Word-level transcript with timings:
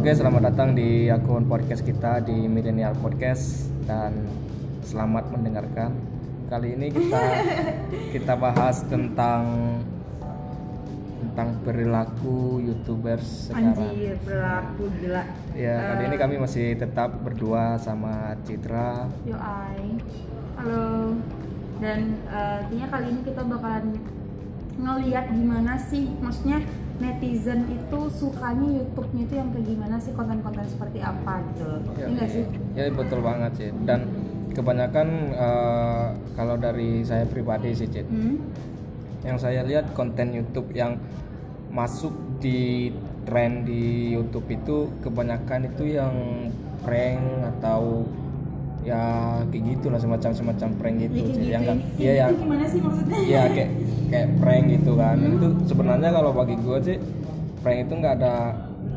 Oke, 0.00 0.16
selamat 0.16 0.48
datang 0.48 0.72
di 0.72 1.12
akun 1.12 1.44
podcast 1.44 1.84
kita 1.84 2.24
di 2.24 2.48
Millennial 2.48 2.96
Podcast 3.04 3.68
dan 3.84 4.32
selamat 4.80 5.28
mendengarkan. 5.28 5.92
Kali 6.48 6.72
ini 6.72 6.88
kita 6.88 7.20
kita 8.16 8.32
bahas 8.32 8.80
tentang 8.88 9.44
tentang 11.20 11.52
perilaku 11.60 12.64
youtubers 12.64 13.52
sekarang. 13.52 13.76
Anjir, 13.76 14.16
berlaku 14.24 14.88
gila. 15.04 15.20
Ya, 15.52 15.92
kali 15.92 16.02
ini 16.08 16.16
kami 16.16 16.34
masih 16.40 16.80
tetap 16.80 17.20
berdua 17.20 17.76
sama 17.76 18.40
Citra. 18.48 19.04
Yo 19.28 19.36
ai. 19.36 20.00
Halo. 20.56 21.12
Dan 21.76 22.16
eh, 22.24 22.58
kayaknya 22.72 22.88
kali 22.88 23.06
ini 23.12 23.20
kita 23.20 23.44
bakalan 23.44 24.00
ngeliat 24.80 25.28
gimana 25.28 25.76
sih 25.76 26.08
maksudnya 26.24 26.64
netizen 27.00 27.64
itu 27.66 28.00
sukanya 28.10 28.68
YouTube-nya 28.76 29.22
itu 29.24 29.34
yang 29.34 29.48
kayak 29.50 29.66
gimana 29.66 29.96
sih 29.96 30.12
konten-konten 30.12 30.64
seperti 30.64 31.00
apa 31.00 31.40
gitu. 31.48 31.64
Ya, 31.64 31.76
Iya 31.96 32.06
nggak 32.12 32.28
sih? 32.28 32.44
ya 32.76 32.82
betul 32.92 33.20
banget 33.20 33.52
sih. 33.56 33.70
Dan 33.82 34.00
kebanyakan 34.50 35.08
eh, 35.32 36.06
kalau 36.34 36.56
dari 36.56 37.00
saya 37.02 37.24
pribadi 37.24 37.72
sih, 37.72 37.88
Cit, 37.88 38.04
Hmm? 38.04 38.36
yang 39.20 39.36
saya 39.36 39.60
lihat 39.62 39.92
konten 39.92 40.32
YouTube 40.32 40.72
yang 40.72 40.96
masuk 41.68 42.12
di 42.38 42.88
tren 43.22 43.62
di 43.62 44.10
YouTube 44.10 44.48
itu 44.48 44.76
kebanyakan 45.00 45.68
itu 45.68 45.92
yang 45.92 46.12
prank 46.80 47.20
atau 47.56 48.08
ya 48.80 49.02
kayak 49.46 49.62
gitu 49.68 49.86
lah 49.86 49.98
semacam 49.98 50.30
semacam 50.32 50.68
prank 50.74 50.96
gitu 50.98 51.12
Ya, 51.12 51.20
kayak 51.20 51.28
sih. 51.28 51.36
gitu. 51.36 51.52
yang 51.52 51.62
ya. 51.62 51.68
Kayak 51.68 51.84
iya 51.98 52.10
gitu 52.10 52.20
yang 52.22 52.32
gimana 52.38 52.64
sih 52.64 52.80
maksudnya? 52.80 53.18
iya 53.20 53.42
kayak 53.46 53.70
kayak 54.08 54.28
prank 54.36 54.64
gitu 54.70 54.92
kan 54.94 55.16
Dan 55.16 55.30
itu 55.32 55.48
sebenarnya 55.66 56.10
kalau 56.10 56.30
bagi 56.32 56.56
gue 56.56 56.78
sih 56.80 56.96
prank 57.58 57.78
itu 57.82 57.92
nggak 57.94 58.14
ada 58.16 58.34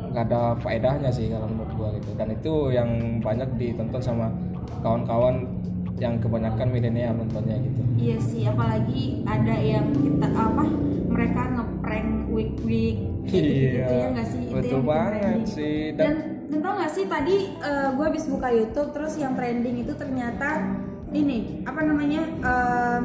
nggak 0.07 0.23
ada 0.25 0.41
faedahnya 0.57 1.09
sih 1.09 1.25
kalau 1.27 1.47
menurut 1.47 1.71
gue 1.73 1.89
gitu 1.97 2.09
dan 2.13 2.27
itu 2.29 2.53
yang 2.69 2.89
banyak 3.19 3.49
ditonton 3.53 3.99
sama 3.99 4.27
kawan-kawan 4.79 5.43
yang 5.95 6.17
kebanyakan 6.17 6.67
milenial 6.69 7.13
nontonnya 7.13 7.57
gitu 7.59 7.81
Iya 7.95 8.17
sih, 8.19 8.41
apalagi 8.43 9.03
ada 9.23 9.55
yang 9.55 9.85
kita 9.93 10.27
apa 10.27 10.65
mereka 11.07 11.41
ngeprank 11.51 12.09
week 12.27 12.53
week 12.61 12.97
kayak 13.23 13.43
gitu 13.45 13.67
gitu 13.77 13.93
ya 13.93 14.07
nggak 14.09 14.27
sih? 14.27 14.39
Itu 14.39 14.43
Iya, 14.43 14.55
betul 14.55 14.73
yang 14.73 14.83
banget 14.83 15.13
trending. 15.13 15.45
sih 15.45 15.75
Dan, 15.89 16.03
dan 16.03 16.15
dan 16.53 16.61
tau 16.61 16.77
gak 16.77 16.93
sih 16.93 17.09
tadi 17.09 17.49
gue 17.97 18.05
habis 18.05 18.29
buka 18.29 18.45
YouTube 18.47 18.93
terus 18.93 19.17
yang 19.17 19.33
trending 19.33 19.81
itu 19.81 19.97
ternyata 19.97 20.61
ini 21.09 21.65
apa 21.65 21.81
namanya 21.81 22.21
em, 22.25 23.01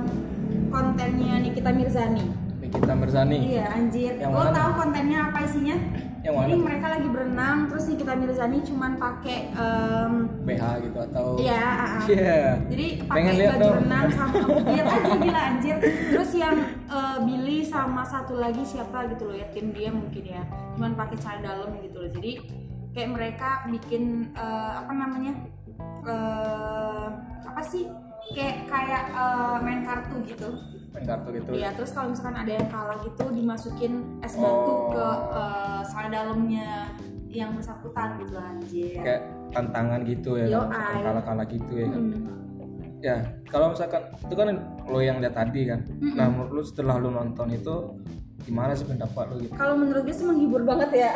kontennya 0.69 1.41
Nikita 1.41 1.73
Mirzani. 1.73 2.25
Nikita 2.61 2.93
Mirzani 2.93 3.39
Iya 3.49 3.65
anjir. 3.73 4.13
Yang 4.17 4.33
Lo 4.33 4.49
tahu 4.53 4.71
kontennya 4.77 5.19
apa 5.29 5.39
isinya? 5.45 5.77
Yang 6.19 6.35
mana 6.35 6.45
Jadi 6.45 6.53
tuh? 6.53 6.65
mereka 6.65 6.87
lagi 6.89 7.09
berenang 7.09 7.59
terus 7.69 7.85
Nikita 7.89 8.13
Mirzani 8.17 8.59
cuman 8.65 8.93
pakai 8.97 9.39
em, 9.53 10.13
BH 10.45 10.65
gitu 10.85 10.99
atau 11.05 11.27
Iya, 11.41 11.57
ah, 11.65 11.89
ah. 11.97 12.05
Iya. 12.13 12.41
Jadi 12.69 12.87
Pengen 13.09 13.33
pakai 13.33 13.49
baju 13.49 13.61
dong. 13.61 13.77
renang 13.81 14.07
sama 14.17 14.37
lihat 14.67 14.87
aja 14.89 15.15
gila 15.17 15.41
anjir. 15.53 15.77
Terus 16.13 16.31
yang 16.33 16.57
eh, 16.89 17.19
Billy 17.25 17.59
sama 17.65 18.03
satu 18.05 18.37
lagi 18.37 18.61
siapa 18.61 19.09
gitu 19.09 19.29
loh 19.29 19.37
ya 19.37 19.49
tim 19.53 19.73
dia 19.73 19.89
mungkin 19.89 20.25
ya. 20.25 20.43
Cuman 20.77 20.93
pakai 20.93 21.17
celana 21.17 21.41
dalam 21.57 21.77
gitu 21.81 21.97
loh. 21.97 22.11
Jadi 22.13 22.33
kayak 22.99 23.15
mereka 23.15 23.49
bikin 23.71 24.35
eh, 24.35 24.73
apa 24.75 24.91
namanya? 24.91 25.33
eh 26.03 27.09
apa 27.47 27.63
sih? 27.63 27.87
Kayak 28.29 28.67
kayak 28.67 29.03
eh, 29.15 29.57
main 29.63 29.81
kartu 29.87 30.17
gitu. 30.27 30.51
main 30.89 31.05
kartu 31.07 31.29
gitu 31.31 31.49
Iya, 31.55 31.71
terus 31.73 31.95
kalau 31.95 32.11
misalkan 32.11 32.35
ada 32.35 32.49
yang 32.51 32.67
kalah 32.67 32.99
gitu 33.01 33.25
dimasukin 33.31 33.93
es 34.19 34.35
batu 34.35 34.67
Oh. 34.67 34.91
ke 34.91 35.07
eh, 35.31 35.81
celana 35.87 36.09
dalamnya 36.11 36.91
yang 37.31 37.55
bersangkutan 37.55 38.19
gitu 38.19 38.35
anjir. 38.35 38.99
kayak 38.99 39.23
tantangan 39.53 40.01
gitu 40.03 40.31
ya 40.35 40.49
ai. 40.65 41.05
kalah-kalah 41.05 41.47
gitu 41.47 41.73
ya 41.77 41.87
kan. 41.87 42.01
Hmm. 42.03 42.25
ya 42.99 43.17
kalau 43.47 43.67
misalkan 43.71 44.01
itu 44.19 44.35
kan 44.35 44.49
lo 44.85 44.99
yang 44.99 45.21
lihat 45.21 45.37
tadi 45.37 45.61
kan 45.69 45.81
Mm-mm. 45.87 46.17
nah 46.17 46.27
menurut 46.27 46.51
lu 46.51 46.63
setelah 46.65 46.97
lu 46.97 47.13
nonton 47.13 47.53
itu 47.53 47.75
gimana 48.49 48.73
sih 48.73 48.89
pendapat 48.89 49.25
lu 49.29 49.37
gitu 49.45 49.53
Kalau 49.53 49.75
menurut 49.77 50.03
gue 50.03 50.17
sih 50.17 50.25
menghibur 50.25 50.65
banget 50.65 50.91
ya. 50.97 51.11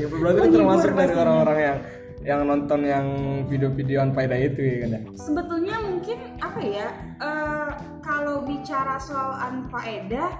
ya, 0.00 0.06
berarti 0.08 0.38
lu 0.40 0.42
Menghibur 0.48 0.56
termasuk 0.56 0.90
dari 0.96 1.14
orang-orang 1.14 1.58
yang 1.60 1.78
yang 2.24 2.40
nonton 2.48 2.80
yang 2.88 3.06
video-videoan 3.52 4.16
faedah 4.16 4.40
itu 4.40 4.60
ya 4.64 4.76
kan 4.80 4.90
ya 4.96 5.00
Sebetulnya 5.12 5.76
mungkin 5.84 6.18
apa 6.40 6.60
ya? 6.64 6.88
eh, 7.20 7.70
kalau 8.00 8.40
bicara 8.48 8.96
soal 8.96 9.36
anfaedah 9.36 10.32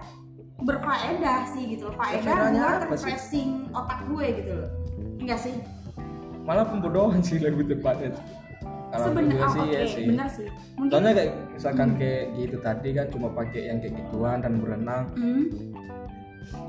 berfaedah 0.64 1.44
sih 1.52 1.76
gitu 1.76 1.92
loh. 1.92 1.94
Faedah 1.94 2.34
buat 2.56 2.88
refreshing 2.88 3.68
otak 3.70 4.00
gue 4.08 4.26
gitu 4.40 4.52
loh. 4.56 4.70
Enggak 5.20 5.40
sih? 5.44 5.54
malah 6.44 6.68
pembodohan 6.68 7.24
sih 7.24 7.40
lebih 7.40 7.64
tepatnya 7.72 8.12
kalau 8.94 9.10
Sebenarnya 9.10 9.34
gue 9.34 9.43
oh, 9.43 9.50
sih 9.50 9.59
oke, 9.59 9.75
ya 9.75 9.84
sih 9.91 10.05
benar 10.06 10.28
sih. 10.31 10.47
Mungkin 10.78 10.93
Soalnya 10.94 11.12
kayak 11.19 11.32
misalkan 11.50 11.88
kayak 11.99 12.22
gitu 12.38 12.56
tadi 12.62 12.88
kan 12.94 13.06
cuma 13.10 13.28
pakai 13.34 13.60
yang 13.66 13.78
kayak 13.82 13.94
gituan 13.99 14.38
dan 14.38 14.53
berenang 14.62 15.05
Hmm, 15.19 15.44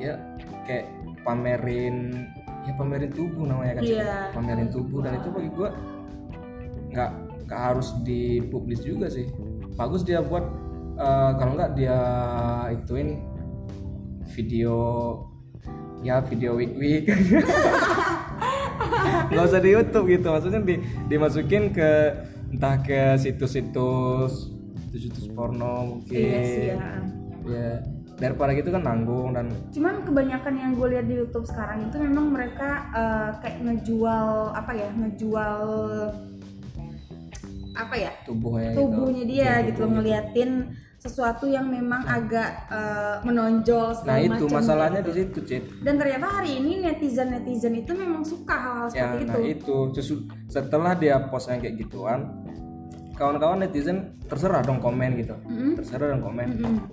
ya 0.01 0.13
kayak 0.65 0.85
pamerin 1.21 2.25
ya 2.65 2.73
pamerin 2.73 3.11
tubuh 3.13 3.45
namanya 3.45 3.77
kan? 3.77 3.83
Iya. 3.85 4.13
pamerin 4.33 4.69
tubuh 4.73 5.05
dan 5.05 5.21
itu 5.21 5.29
bagi 5.29 5.49
gua 5.53 5.69
nggak 6.89 7.11
nggak 7.45 7.61
harus 7.61 7.93
dipublis 8.01 8.81
juga 8.81 9.05
sih 9.05 9.29
bagus 9.77 10.01
dia 10.01 10.25
buat 10.25 10.41
eh, 10.97 11.31
kalau 11.37 11.53
nggak 11.53 11.77
dia 11.77 11.99
ituin 12.73 13.21
video 14.33 14.73
ya 16.01 16.25
video 16.25 16.57
week 16.57 16.73
week 16.73 17.05
nggak 19.31 19.45
usah 19.45 19.61
di 19.61 19.69
YouTube 19.73 20.05
gitu 20.09 20.27
maksudnya 20.31 20.61
di, 20.61 20.75
dimasukin 21.09 21.71
ke 21.73 21.91
entah 22.53 22.79
ke 22.79 23.19
situs-situs 23.19 24.53
situs-situs 24.87 25.27
porno 25.33 25.99
mungkin 25.99 26.15
iya 26.15 26.41
sih 26.43 26.67
ya. 26.71 26.89
ya 27.45 27.71
daripada 28.15 28.55
gitu 28.55 28.71
kan 28.71 28.83
nanggung 28.83 29.35
dan 29.35 29.51
Cuman 29.75 30.07
kebanyakan 30.07 30.53
yang 30.55 30.71
gue 30.79 30.87
lihat 30.95 31.05
di 31.07 31.15
YouTube 31.19 31.43
sekarang 31.43 31.91
itu 31.91 31.99
memang 31.99 32.31
mereka 32.31 32.87
eh, 32.95 33.29
kayak 33.43 33.57
ngejual 33.59 34.55
apa 34.55 34.71
ya? 34.71 34.87
Ngejual 34.95 35.63
apa 37.75 37.95
ya? 37.99 38.11
tubuhnya 38.23 38.71
gitu. 38.71 38.79
tubuhnya 38.81 39.23
dia 39.27 39.51
Tubuh 39.51 39.67
gitu 39.67 39.83
gitu. 39.83 39.93
ngeliatin 39.93 40.51
sesuatu 40.95 41.45
yang 41.45 41.69
memang 41.69 42.01
agak 42.07 42.65
eh, 42.71 43.17
menonjol 43.21 43.93
nah 44.09 44.17
itu 44.17 44.47
macem 44.47 44.57
masalahnya 44.57 45.01
gitu. 45.05 45.09
di 45.09 45.13
situ 45.13 45.39
cit 45.45 45.63
dan 45.85 46.01
ternyata 46.01 46.27
hari 46.41 46.57
ini 46.57 46.81
netizen 46.81 47.29
netizen 47.29 47.77
itu 47.77 47.91
memang 47.93 48.25
suka 48.25 48.55
hal-hal 48.57 48.87
ya 48.89 49.13
seperti 49.13 49.23
nah 49.29 49.37
itu 49.45 49.77
itu 49.93 50.01
setelah 50.49 50.97
dia 50.97 51.21
post 51.29 51.51
yang 51.53 51.61
kayak 51.61 51.77
gituan 51.77 52.25
kawan-kawan 53.15 53.57
netizen 53.59 53.97
terserah 54.21 54.59
dong 54.59 54.77
komen 54.77 55.15
gitu. 55.15 55.35
Mm-mm. 55.41 55.73
terserah 55.75 56.11
dong 56.11 56.21
komen. 56.21 56.47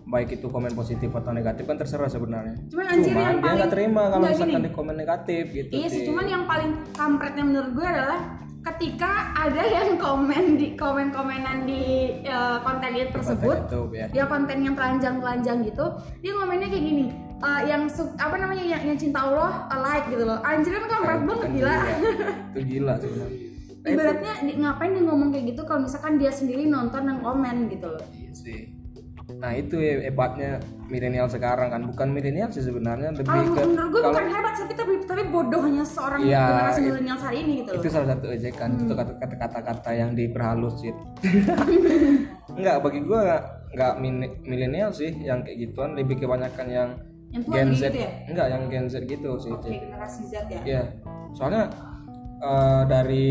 Baik 0.05 0.35
itu 0.35 0.47
komen 0.47 0.73
positif 0.73 1.11
atau 1.11 1.31
negatif 1.31 1.65
kan 1.65 1.77
terserah 1.77 2.07
sebenarnya. 2.07 2.55
Cuman 2.69 2.87
anjir 2.89 3.11
yang 3.11 3.19
dia 3.35 3.43
paling- 3.43 3.59
nggak 3.59 3.71
terima 3.71 4.03
kalau 4.09 4.25
misalkan 4.25 4.49
gini. 4.55 4.63
di 4.63 4.73
komen 4.73 4.95
negatif 4.95 5.43
gitu 5.49 5.71
iya 5.73 5.87
sih 5.87 6.01
cuman 6.05 6.25
yang 6.25 6.45
paling 6.45 6.71
kampretnya 6.93 7.43
menurut 7.43 7.71
gue 7.73 7.83
adalah 7.85 8.19
ketika 8.63 9.11
ada 9.35 9.63
yang 9.65 9.99
komen 9.99 10.45
di 10.55 10.67
komen-komenan 10.75 11.65
di 11.65 11.83
eh, 12.23 12.57
konten 12.61 12.91
itu 12.93 13.11
tersebut 13.13 13.57
YouTube 13.61 13.91
ya. 13.93 14.07
dia 14.09 14.25
konten 14.25 14.57
yang 14.61 14.73
telanjang-telanjang 14.73 15.59
gitu 15.65 15.85
dia 16.21 16.33
ngomennya 16.33 16.69
kayak 16.69 16.85
gini 16.85 17.05
eh, 17.41 17.61
yang 17.67 17.83
su- 17.87 18.15
apa 18.17 18.37
namanya 18.37 18.63
yang, 18.65 18.83
yang 18.85 18.95
cinta 18.97 19.19
Allah 19.21 19.67
eh, 19.67 19.81
like 19.81 20.07
gitu 20.09 20.23
loh. 20.23 20.39
Anjir 20.41 20.71
kan 20.73 20.85
kampret 20.89 21.21
banget 21.21 21.41
kan 21.41 21.51
gila. 21.53 21.77
itu 22.53 22.61
gila 22.69 22.95
sebenarnya 22.97 23.41
ibaratnya 23.85 24.33
di- 24.41 24.57
ngapain 24.57 24.91
dia 24.91 25.03
ngomong 25.03 25.29
kayak 25.29 25.45
gitu 25.49 25.63
kalau 25.63 25.81
misalkan 25.83 26.15
dia 26.17 26.31
sendiri 26.31 26.65
nonton 26.65 27.03
dan 27.03 27.19
komen 27.19 27.67
gitu 27.67 27.87
loh 27.89 28.05
Iya 28.13 28.31
sih. 28.33 28.61
Nah 29.33 29.53
itu 29.53 29.75
ya 29.75 30.03
hebatnya 30.03 30.59
milenial 30.87 31.25
sekarang 31.27 31.69
kan, 31.69 31.83
bukan 31.85 32.11
milenial 32.11 32.47
sih 32.49 32.61
sebenarnya 32.61 33.11
lebih 33.13 33.25
kalau 33.25 33.49
ke 33.49 33.65
menurut 33.65 33.89
gue 33.89 34.01
kalau 34.01 34.13
bukan 34.13 34.27
hebat 34.29 34.53
tapi 34.55 34.73
tapi, 34.75 34.93
tapi 35.03 35.23
bodohnya 35.27 35.83
seorang 35.83 36.21
Iya, 36.21 36.43
generasi 36.45 36.81
milenial 36.85 37.19
hari 37.19 37.37
ini 37.41 37.53
gitu 37.57 37.69
loh 37.71 37.77
itu 37.77 37.89
salah 37.89 38.09
satu 38.11 38.27
ejekan 38.29 38.71
itu 38.77 38.93
kata- 38.93 39.17
kata-kata 39.33 39.91
yang 39.91 40.11
diperhalus 40.13 40.75
sih. 40.79 40.93
Enggak 42.53 42.77
bagi 42.81 43.01
gua 43.01 43.41
nggak 43.73 43.93
milenial 44.43 44.91
sih 44.91 45.09
yang 45.17 45.41
kayak 45.41 45.59
gituan 45.61 45.97
lebih 45.97 46.19
kebanyakan 46.19 46.67
yang 46.69 46.89
yang 47.33 47.43
Gen 47.49 47.69
Z 47.73 47.83
gitu 47.89 47.99
ya 47.99 48.11
enggak 48.29 48.47
yang 48.47 48.63
Gen 48.69 48.87
Z 48.87 48.95
gitu 49.03 49.31
sih. 49.39 49.49
oke 49.51 49.65
Cik. 49.65 49.81
generasi 49.81 50.23
Z 50.27 50.35
ya 50.47 50.61
Iya. 50.63 50.83
Soalnya 51.33 51.73
eh, 52.43 52.83
dari 52.91 53.31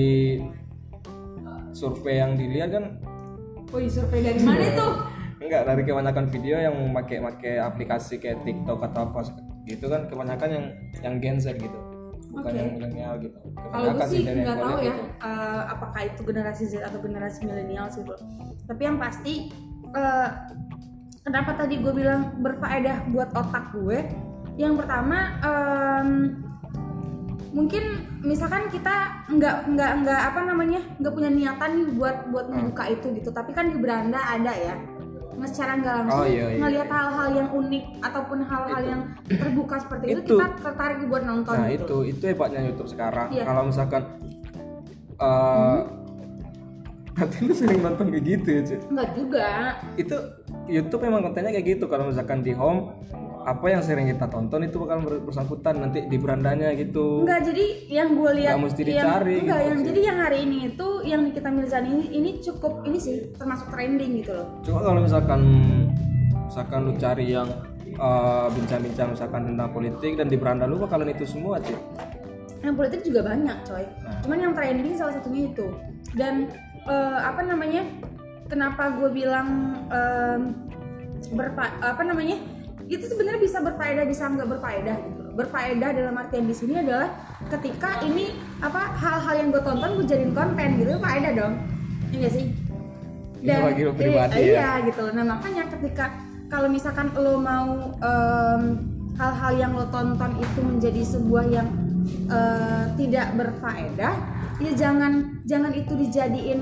survei 1.72 2.20
yang 2.20 2.40
dilihat 2.40 2.70
kan 2.76 2.86
Wih 3.72 3.88
survei 3.88 4.20
dari 4.24 4.42
mana 4.44 4.66
tuh 4.76 4.94
enggak 5.42 5.64
dari 5.68 5.82
kebanyakan 5.84 6.26
video 6.30 6.56
yang 6.62 6.76
memakai 6.78 7.18
pakai 7.20 7.54
aplikasi 7.60 8.22
kayak 8.22 8.46
TikTok 8.46 8.80
atau 8.92 9.10
apa 9.10 9.20
gitu 9.66 9.90
kan 9.90 10.06
kebanyakan 10.06 10.50
yang 10.50 10.66
yang 11.02 11.16
Gen 11.18 11.38
Z 11.42 11.58
gitu. 11.58 11.80
Bukan 12.32 12.48
Oke. 12.48 12.58
yang 12.58 12.70
milenial 12.80 13.14
gitu. 13.20 13.36
Kalau 13.36 13.52
gue 13.52 13.72
Kebanyakan 13.74 14.08
sih 14.08 14.22
nggak 14.24 14.58
tahu 14.62 14.78
ya 14.80 14.94
gitu. 14.94 15.04
eh, 15.26 15.62
apakah 15.68 16.02
itu 16.08 16.22
generasi 16.24 16.64
Z 16.70 16.74
atau 16.86 17.00
generasi 17.02 17.40
milenial 17.44 17.88
sih 17.90 18.02
bro 18.06 18.16
tapi 18.70 18.82
yang 18.88 18.98
pasti 19.02 19.52
eh, 19.92 20.30
kenapa 21.26 21.58
tadi 21.58 21.82
gue 21.82 21.94
bilang 21.94 22.40
berfaedah 22.40 23.10
buat 23.12 23.30
otak 23.36 23.76
gue? 23.76 24.00
Yang 24.56 24.84
pertama 24.84 25.42
em, 25.42 26.08
mungkin 27.52 27.84
misalkan 28.24 28.72
kita 28.72 29.28
nggak 29.28 29.56
nggak 29.70 29.92
nggak 30.02 30.22
apa 30.24 30.40
namanya 30.48 30.80
nggak 30.98 31.12
punya 31.12 31.28
niatan 31.30 31.70
nih 31.76 31.88
buat 31.94 32.18
buat 32.32 32.46
Hmm. 32.48 32.72
membuka 32.72 32.84
itu 32.88 33.08
gitu 33.12 33.30
tapi 33.30 33.52
kan 33.52 33.68
di 33.68 33.78
beranda 33.78 34.18
ada 34.18 34.52
ya 34.52 34.76
secara 35.42 35.74
nggak 35.74 35.94
langsung 35.96 36.22
Oh, 36.22 36.28
iya, 36.30 36.46
iya, 36.48 36.60
ngelihat 36.62 36.88
hal-hal 36.88 37.28
yang 37.34 37.50
unik 37.50 37.86
ataupun 38.00 38.40
hal-hal 38.46 38.82
yang 38.86 39.02
terbuka 39.26 39.76
seperti 39.82 40.06
itu, 40.08 40.20
Itu. 40.22 40.36
kita 40.38 40.48
tertarik 40.62 41.02
buat 41.04 41.24
nonton 41.26 41.54
Nah 41.56 41.68
gitu 41.68 42.06
itu 42.06 42.14
itu 42.14 42.24
hebatnya 42.30 42.62
YouTube 42.62 42.88
sekarang. 42.88 43.28
Iya. 43.34 43.44
Kalau 43.44 43.62
misalkan 43.66 44.04
eh 45.18 45.80
nanti 47.12 47.36
lu 47.42 47.54
sering 47.54 47.82
nonton 47.82 48.06
kayak 48.08 48.24
gitu 48.24 48.48
ya 48.50 48.62
Cik. 48.64 48.80
nggak 48.88 49.10
juga 49.14 49.48
Itu 49.96 50.16
YouTube 50.70 51.02
memang 51.04 51.22
kontennya 51.22 51.52
kayak 51.52 51.68
gitu. 51.76 51.86
Kalau 51.86 52.08
misalkan 52.08 52.40
di 52.40 52.54
home 52.54 52.94
apa 53.44 53.66
yang 53.68 53.82
sering 53.82 54.06
kita 54.06 54.26
tonton 54.26 54.62
itu 54.64 54.78
bakal 54.78 55.02
ber- 55.02 55.22
bersangkutan 55.24 55.76
nanti 55.78 56.06
di 56.06 56.18
berandanya 56.18 56.70
gitu. 56.74 57.26
Enggak, 57.26 57.50
jadi 57.50 57.66
yang 57.90 58.14
gue 58.14 58.32
lihat 58.38 58.54
Nggak 58.56 58.64
mesti 58.66 58.82
yang, 58.82 58.90
dicari 58.90 59.36
enggak, 59.38 59.58
gitu 59.58 59.68
yang 59.68 59.78
sih. 59.78 59.86
jadi 59.90 60.00
yang 60.02 60.18
hari 60.18 60.38
ini 60.44 60.58
itu 60.70 60.88
yang 61.04 61.22
Nikita 61.26 61.50
Mirzani 61.50 61.90
ini, 61.90 62.06
ini 62.14 62.30
cukup 62.40 62.74
ini 62.84 62.98
sih 62.98 63.16
termasuk 63.34 63.68
trending 63.70 64.12
gitu 64.22 64.32
loh. 64.34 64.48
Cuma 64.62 64.80
kalau 64.82 65.00
misalkan 65.02 65.42
misalkan 66.46 66.80
lu 66.84 66.94
cari 66.96 67.26
yang 67.30 67.48
eh, 67.88 68.48
bincang-bincang 68.52 69.08
misalkan 69.14 69.42
tentang 69.50 69.70
politik 69.70 70.12
dan 70.16 70.28
di 70.28 70.38
beranda 70.38 70.66
lu 70.66 70.78
bakalan 70.78 71.10
itu 71.10 71.26
semua 71.26 71.58
Cik. 71.60 71.80
Yang 72.62 72.76
politik 72.78 73.02
juga 73.02 73.26
banyak, 73.26 73.58
coy. 73.66 73.82
Nah. 74.06 74.22
Cuman 74.22 74.38
yang 74.38 74.54
trending 74.54 74.94
salah 74.94 75.18
satunya 75.18 75.50
itu. 75.50 75.66
Dan 76.14 76.46
eh, 76.86 77.20
apa 77.20 77.42
namanya? 77.42 77.82
Kenapa 78.46 78.92
gue 79.00 79.08
bilang 79.10 79.48
em, 79.88 80.52
berfa- 81.32 81.72
apa 81.80 82.04
namanya? 82.04 82.36
Itu 82.92 83.08
sebenarnya 83.08 83.40
bisa 83.40 83.64
berfaedah 83.64 84.04
bisa 84.04 84.28
nggak 84.28 84.50
berfaedah 84.52 84.96
gitu. 85.00 85.22
Berfaedah 85.32 85.90
dalam 85.96 86.16
artian 86.20 86.44
di 86.44 86.52
sini 86.52 86.84
adalah 86.84 87.08
ketika 87.48 88.04
ini 88.04 88.36
apa 88.60 88.92
hal-hal 89.00 89.34
yang 89.40 89.48
gue 89.56 89.64
tonton 89.64 89.90
gue 89.96 90.06
jadiin 90.12 90.36
konten 90.36 90.70
gitu 90.76 91.00
faedah 91.00 91.32
dong. 91.32 91.54
Iya 92.12 92.28
sih? 92.28 92.46
Iya, 93.42 93.58
bagi 93.64 93.82
lu 93.88 93.94
pribadi 93.96 94.38
iya, 94.38 94.44
ya. 94.44 94.52
iya 94.52 94.72
gitu. 94.92 95.04
Nah 95.16 95.24
makanya 95.24 95.64
ketika 95.72 96.06
kalau 96.52 96.68
misalkan 96.68 97.10
lo 97.16 97.40
mau 97.40 97.96
em, 98.04 98.62
hal-hal 99.16 99.54
yang 99.56 99.72
lo 99.72 99.88
tonton 99.88 100.36
itu 100.38 100.60
menjadi 100.60 101.02
sebuah 101.02 101.46
yang 101.48 101.68
eh, 102.28 102.86
tidak 103.00 103.34
berfaedah, 103.40 104.14
ya 104.60 104.72
jangan 104.76 105.42
jangan 105.48 105.72
itu 105.74 105.96
dijadiin 105.96 106.62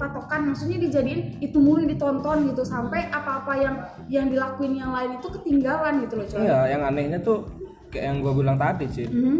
patokan. 0.00 0.40
Maksudnya 0.48 0.80
dijadiin 0.80 1.44
itu 1.44 1.60
mulu 1.60 1.84
ditonton 1.84 2.48
gitu 2.48 2.64
sampai 2.64 3.12
apa-apa 3.12 3.52
yang 3.60 3.76
yang 4.08 4.26
dilakuin 4.26 4.74
yang 4.74 4.90
lain 4.90 5.20
itu 5.20 5.28
ketinggalan 5.28 6.00
gitu 6.08 6.14
loh 6.16 6.26
coy. 6.26 6.40
Iya, 6.40 6.58
yang 6.72 6.82
anehnya 6.88 7.18
tuh 7.20 7.44
kayak 7.92 8.04
yang 8.08 8.16
gua 8.24 8.32
bilang 8.32 8.56
tadi 8.56 8.88
Cik. 8.88 9.08
Mhm. 9.12 9.38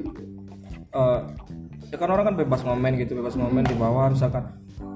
eh 0.90 1.18
ya 1.86 1.96
kan 1.96 2.10
orang 2.10 2.34
kan 2.34 2.36
bebas 2.36 2.66
ngomen 2.66 2.98
gitu 2.98 3.14
bebas 3.14 3.38
ngomen 3.38 3.62
di 3.62 3.78
bawah 3.78 4.10
misalkan 4.10 4.42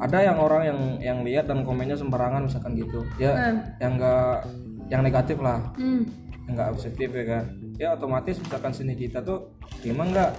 ada 0.03 0.19
yang 0.21 0.43
orang 0.43 0.63
yang 0.67 0.79
yang 0.99 1.19
lihat 1.23 1.47
dan 1.47 1.63
komennya 1.63 1.95
sembarangan 1.95 2.51
misalkan 2.51 2.75
gitu 2.75 3.07
ya 3.15 3.31
Hmm. 3.31 3.63
yang 3.79 3.93
enggak 3.95 4.43
yang 4.91 5.01
negatif 5.07 5.39
lah 5.39 5.63
Hmm. 5.79 6.03
yang 6.47 6.59
enggak 6.59 6.75
positif 6.75 7.09
ya 7.09 7.25
kan 7.25 7.45
ya 7.79 7.89
otomatis 7.95 8.43
misalkan 8.43 8.75
sini 8.75 8.99
kita 8.99 9.23
tuh 9.23 9.55
terima 9.79 10.03
nggak 10.03 10.31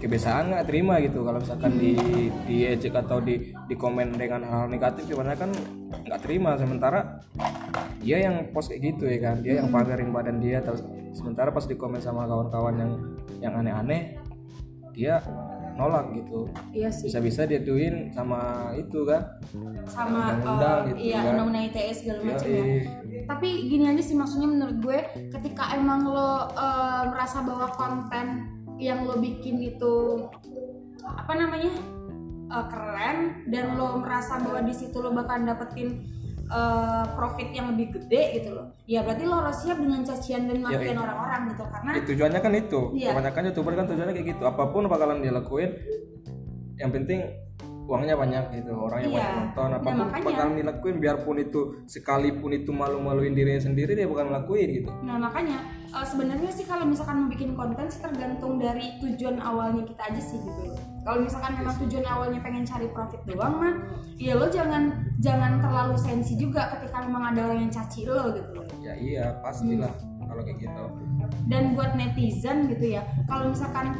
kebiasaan 0.00 0.56
nggak 0.56 0.66
terima 0.66 0.96
gitu. 1.04 1.20
Kalau 1.22 1.38
misalkan 1.38 1.76
di 1.76 1.92
di 2.48 2.56
ejek 2.64 2.96
atau 2.96 3.20
di 3.20 3.52
di 3.68 3.74
komen 3.76 4.16
dengan 4.16 4.42
hal 4.48 4.72
negatif 4.72 5.04
gimana 5.06 5.36
kan 5.36 5.52
nggak 6.08 6.20
terima. 6.24 6.56
Sementara 6.56 7.20
dia 8.00 8.24
yang 8.24 8.48
post 8.56 8.72
kayak 8.72 8.96
gitu 8.96 9.04
ya 9.06 9.18
kan? 9.20 9.36
Dia 9.44 9.60
yang 9.60 9.68
pamerin 9.68 10.10
badan 10.10 10.40
dia. 10.40 10.64
Terus 10.64 10.80
sementara 11.12 11.52
pas 11.52 11.68
di 11.68 11.76
komen 11.76 12.00
sama 12.00 12.24
kawan-kawan 12.24 12.74
yang 12.80 12.92
yang 13.44 13.52
aneh-aneh 13.60 14.16
dia 14.96 15.20
nolak 15.80 16.12
gitu. 16.12 16.44
Iya 16.76 16.92
sih. 16.92 17.08
bisa-bisa 17.08 17.48
dia 17.48 17.60
tuin 17.64 18.12
sama 18.12 18.72
itu 18.76 19.04
kan? 19.08 19.40
Sama 19.88 20.36
Undang-undang 20.36 20.76
eh, 20.76 20.88
gitu 20.92 20.98
iya 21.08 21.18
kan. 21.24 21.30
undang-undang 21.34 21.64
ITE 21.72 21.92
segala 21.96 22.18
ya, 22.20 22.26
macam 22.28 22.48
ya. 22.52 22.60
eh, 22.60 22.82
tapi 23.24 23.48
gini 23.64 23.84
aja 23.88 24.02
sih 24.04 24.16
maksudnya 24.18 24.48
menurut 24.50 24.76
gue 24.84 24.98
ketika 25.32 25.72
emang 25.72 26.04
lo 26.04 26.52
eh, 26.52 27.02
merasa 27.08 27.40
bahwa 27.40 27.66
konten 27.72 28.26
yang 28.80 29.04
lo 29.04 29.16
bikin 29.16 29.60
itu 29.60 30.24
apa 31.00 31.32
namanya 31.32 31.70
eh, 32.48 32.66
keren 32.66 33.18
dan 33.46 33.76
lo 33.76 34.00
merasa 34.00 34.40
bahwa 34.40 34.60
di 34.60 34.72
situ 34.72 34.96
lo 34.96 35.12
bakal 35.12 35.38
dapetin 35.40 35.88
eh, 36.48 37.04
profit 37.14 37.48
yang 37.52 37.70
lebih 37.70 37.94
gede 37.94 38.40
gitu 38.40 38.50
loh 38.52 38.72
ya 38.84 39.04
berarti 39.04 39.22
lo 39.22 39.38
harus 39.38 39.60
siap 39.60 39.78
dengan 39.78 40.00
cacian 40.02 40.48
dan 40.48 40.58
makian 40.58 40.96
iya. 40.96 40.98
orang-orang 40.98 41.40
gitu 41.52 41.64
karena 41.68 41.90
Ya, 41.90 42.02
tujuannya 42.02 42.40
kan 42.40 42.52
itu 42.54 42.80
Iya. 42.96 43.08
kebanyakan 43.12 43.42
youtuber 43.46 43.72
kan 43.74 43.86
tujuannya 43.86 44.14
kayak 44.14 44.28
gitu 44.34 44.42
apa 44.44 44.62
pun 44.66 44.82
bakalan 44.86 45.20
dia 45.20 45.30
lakuin 45.30 45.70
yang 46.74 46.90
penting 46.90 47.20
uangnya 47.84 48.14
banyak 48.14 48.44
gitu 48.54 48.70
orangnya 48.72 49.08
Iya. 49.08 49.18
banyak 49.18 49.34
nonton 49.36 49.66
Nah, 49.66 49.76
apa 49.76 49.84
pun 49.84 49.94
makanya. 50.00 50.26
bakalan 50.26 50.54
dilakuin 50.56 50.96
biarpun 50.98 51.36
itu 51.38 51.60
sekalipun 51.86 52.50
itu 52.52 52.70
malu-maluin 52.70 53.34
dirinya 53.34 53.60
sendiri 53.60 53.92
dia 53.92 54.06
bakal 54.06 54.26
ngelakuin 54.26 54.68
gitu 54.72 54.90
Nah 55.02 55.16
makanya 55.18 55.58
eh, 55.90 56.06
sebenarnya 56.06 56.50
sih 56.50 56.64
kalau 56.64 56.86
misalkan 56.86 57.24
mau 57.24 57.28
bikin 57.28 57.52
konten 57.52 57.86
sih 57.86 57.98
tergantung 57.98 58.56
dari 58.56 58.96
tujuan 58.98 59.42
awalnya 59.42 59.82
kita 59.82 60.02
aja 60.06 60.22
sih 60.22 60.38
gitu 60.38 60.62
loh. 60.70 60.78
Kalau 61.00 61.24
misalkan 61.24 61.56
memang 61.56 61.74
tujuan 61.82 62.06
awalnya 62.06 62.40
pengen 62.40 62.62
cari 62.62 62.86
profit 62.92 63.20
doang 63.24 63.54
mah, 63.56 63.74
ya 64.14 64.36
lo 64.36 64.46
jangan 64.46 65.10
jangan 65.18 65.58
terlalu 65.58 65.96
sensi 65.96 66.36
juga 66.36 66.68
ketika 66.76 67.04
memang 67.04 67.32
ada 67.32 67.48
orang 67.48 67.66
yang 67.66 67.72
caci 67.72 68.04
lo 68.04 68.36
gitu 68.36 68.60
ya 68.80 68.94
iya 68.96 69.24
pastilah 69.40 69.92
Hmm. 69.92 70.28
kalau 70.28 70.42
kayak 70.46 70.58
gitu 70.62 70.84
Dan 71.50 71.74
buat 71.74 71.98
netizen 71.98 72.70
gitu 72.70 72.96
ya, 72.96 73.02
kalau 73.26 73.50
misalkan 73.50 73.96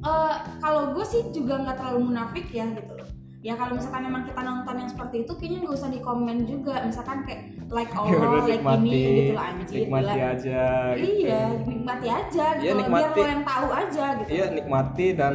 eh, 0.00 0.34
kalau 0.62 0.94
gue 0.94 1.04
sih 1.04 1.22
juga 1.34 1.60
nggak 1.60 1.76
terlalu 1.76 2.12
munafik 2.12 2.46
ya 2.48 2.64
gitu. 2.70 2.94
Ya 3.40 3.56
kalau 3.56 3.72
misalkan 3.72 4.04
memang 4.04 4.22
kita 4.22 4.36
nonton 4.38 4.74
yang 4.76 4.90
seperti 4.90 5.16
itu, 5.24 5.32
kayaknya 5.32 5.58
nggak 5.64 5.72
usah 5.74 5.88
di 5.88 6.00
komen 6.00 6.36
juga. 6.44 6.74
Misalkan 6.84 7.24
kayak 7.24 7.42
like 7.68 7.88
Ya 7.94 7.98
Allah, 7.98 8.20
udah 8.20 8.44
like 8.44 8.64
ini 8.84 8.92
gitu 8.92 9.32
lah 9.32 9.46
anjir. 9.48 9.76
nikmati 9.80 10.04
gila. 10.12 10.28
aja 10.28 10.62
gitu. 10.92 11.24
Iya, 11.24 11.40
nikmati 11.64 12.06
aja 12.06 12.46
gitu 12.52 12.60
Iya, 12.60 12.70
loh, 12.70 12.76
biar 12.76 12.84
nikmati. 12.84 13.18
lo 13.18 13.26
yang 13.26 13.44
tahu 13.46 13.68
aja 13.72 14.04
gitu. 14.14 14.28
iya 14.28 14.46
nikmati 14.50 15.06
dan 15.14 15.34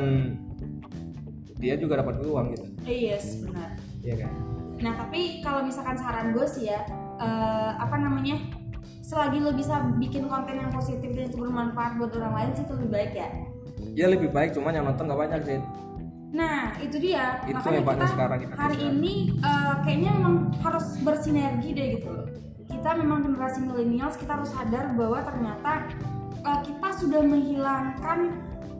dia 1.55 1.73
juga 1.75 1.93
dapat 1.97 2.15
uang 2.21 2.45
gitu 2.51 2.65
Iya, 2.83 3.15
yes, 3.15 3.25
benar. 3.41 3.69
iya 4.01 4.15
kan 4.19 4.33
Nah, 4.75 4.93
tapi 4.93 5.39
kalau 5.39 5.63
misalkan 5.63 5.95
saran 5.95 6.29
gue 6.29 6.45
sih 6.45 6.67
ya, 6.67 6.83
eh, 7.15 7.71
apa 7.73 7.95
namanya? 7.95 8.35
Selagi 8.99 9.39
lo 9.39 9.49
bisa 9.49 9.79
bikin 9.95 10.27
konten 10.27 10.51
yang 10.53 10.67
positif 10.67 11.09
dan 11.09 11.25
itu 11.25 11.37
bermanfaat 11.37 11.95
buat 11.95 12.11
orang 12.13 12.33
lain 12.35 12.49
sih 12.53 12.63
itu 12.63 12.73
lebih 12.75 12.89
baik 12.91 13.11
ya. 13.13 13.27
ya 13.93 14.05
lebih 14.05 14.29
baik 14.29 14.51
cuman 14.51 14.73
yang 14.73 14.85
nonton 14.85 15.07
gak 15.07 15.15
banyak 15.17 15.41
sih 15.41 15.57
Nah, 16.35 16.75
itu 16.77 16.99
dia. 16.99 17.39
Itu 17.41 17.55
Makanya 17.55 17.79
kita 17.95 18.05
sekarang 18.11 18.37
kita 18.41 18.53
hari 18.53 18.75
sekarang. 18.75 18.93
ini 18.93 19.13
eh, 19.39 19.73
kayaknya 19.81 20.11
memang 20.13 20.35
harus 20.59 20.85
bersinergi 20.99 21.69
deh 21.71 21.87
gitu 21.95 22.09
loh. 22.11 22.27
Kita 22.65 22.89
memang 22.93 23.23
generasi 23.23 23.63
millennials, 23.63 24.15
kita 24.15 24.35
harus 24.35 24.51
sadar 24.51 24.91
bahwa 24.93 25.23
ternyata 25.23 25.71
eh, 26.37 26.59
kita 26.61 26.87
sudah 26.93 27.21
menghilangkan 27.23 28.19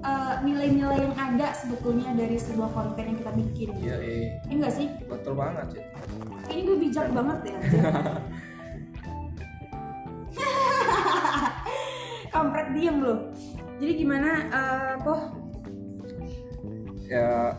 eh, 0.02 0.36
nilai-nilai 0.44 1.00
yang 1.02 1.16
ada 1.16 1.56
sebetulnya 1.56 2.12
dari 2.12 2.36
sebuah 2.36 2.70
konten 2.70 3.04
yang 3.06 3.18
kita 3.18 3.32
bikin. 3.34 3.70
iya 3.80 3.96
iya 3.98 4.16
Iya 4.44 4.52
enggak 4.52 4.74
sih? 4.74 4.88
betul 5.08 5.34
banget 5.34 5.66
sih 5.72 5.84
Ini 6.46 6.62
gue 6.62 6.78
bijak 6.78 7.08
banget 7.10 7.40
ya. 7.46 7.58
Kampret 12.30 12.68
diem 12.74 13.00
loh. 13.00 13.32
Jadi 13.76 13.94
gimana, 13.96 14.30
eh 14.46 14.94
Poh? 15.00 15.45
Ya 17.06 17.54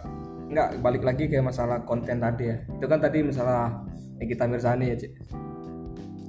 nggak 0.46 0.78
balik 0.78 1.02
lagi 1.02 1.26
ke 1.26 1.42
masalah 1.42 1.82
konten 1.82 2.22
tadi 2.22 2.50
ya. 2.50 2.56
Itu 2.78 2.86
kan 2.86 3.02
tadi 3.02 3.22
masalah 3.26 3.82
Nikita 4.18 4.46
Mirzani 4.46 4.94
ya 4.94 4.96
Cik. 4.96 5.12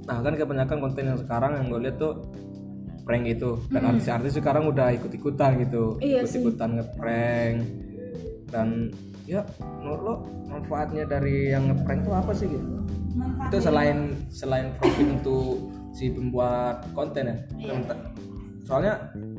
Nah 0.08 0.18
kan 0.24 0.34
kebanyakan 0.34 0.78
konten 0.80 1.04
yang 1.12 1.18
sekarang 1.20 1.52
yang 1.58 1.66
gue 1.70 1.80
lihat 1.88 1.96
tuh 2.00 2.14
prank 3.06 3.24
itu. 3.28 3.60
Dan 3.70 3.82
artis-artis 3.88 4.36
sekarang 4.36 4.68
udah 4.68 4.92
ikut-ikutan 4.96 5.62
gitu. 5.62 5.96
Iya 6.02 6.24
ikut-ikutan 6.24 6.82
ngeprank. 6.82 7.56
Dan 8.48 8.90
ya 9.28 9.44
menurut 9.80 10.00
lo 10.00 10.14
manfaatnya 10.48 11.04
dari 11.04 11.52
yang 11.52 11.68
ngeprank 11.68 12.00
tuh 12.08 12.16
apa 12.16 12.32
sih 12.32 12.48
gitu 12.48 12.64
Manfaat 13.12 13.52
itu 13.52 13.58
selain 13.60 13.98
selain 14.32 14.66
profit 14.80 15.04
untuk 15.20 15.68
si 15.92 16.08
pembuat 16.08 16.80
konten 16.96 17.28
ya? 17.28 17.36
Iya. 17.60 17.74
Soalnya 18.64 18.94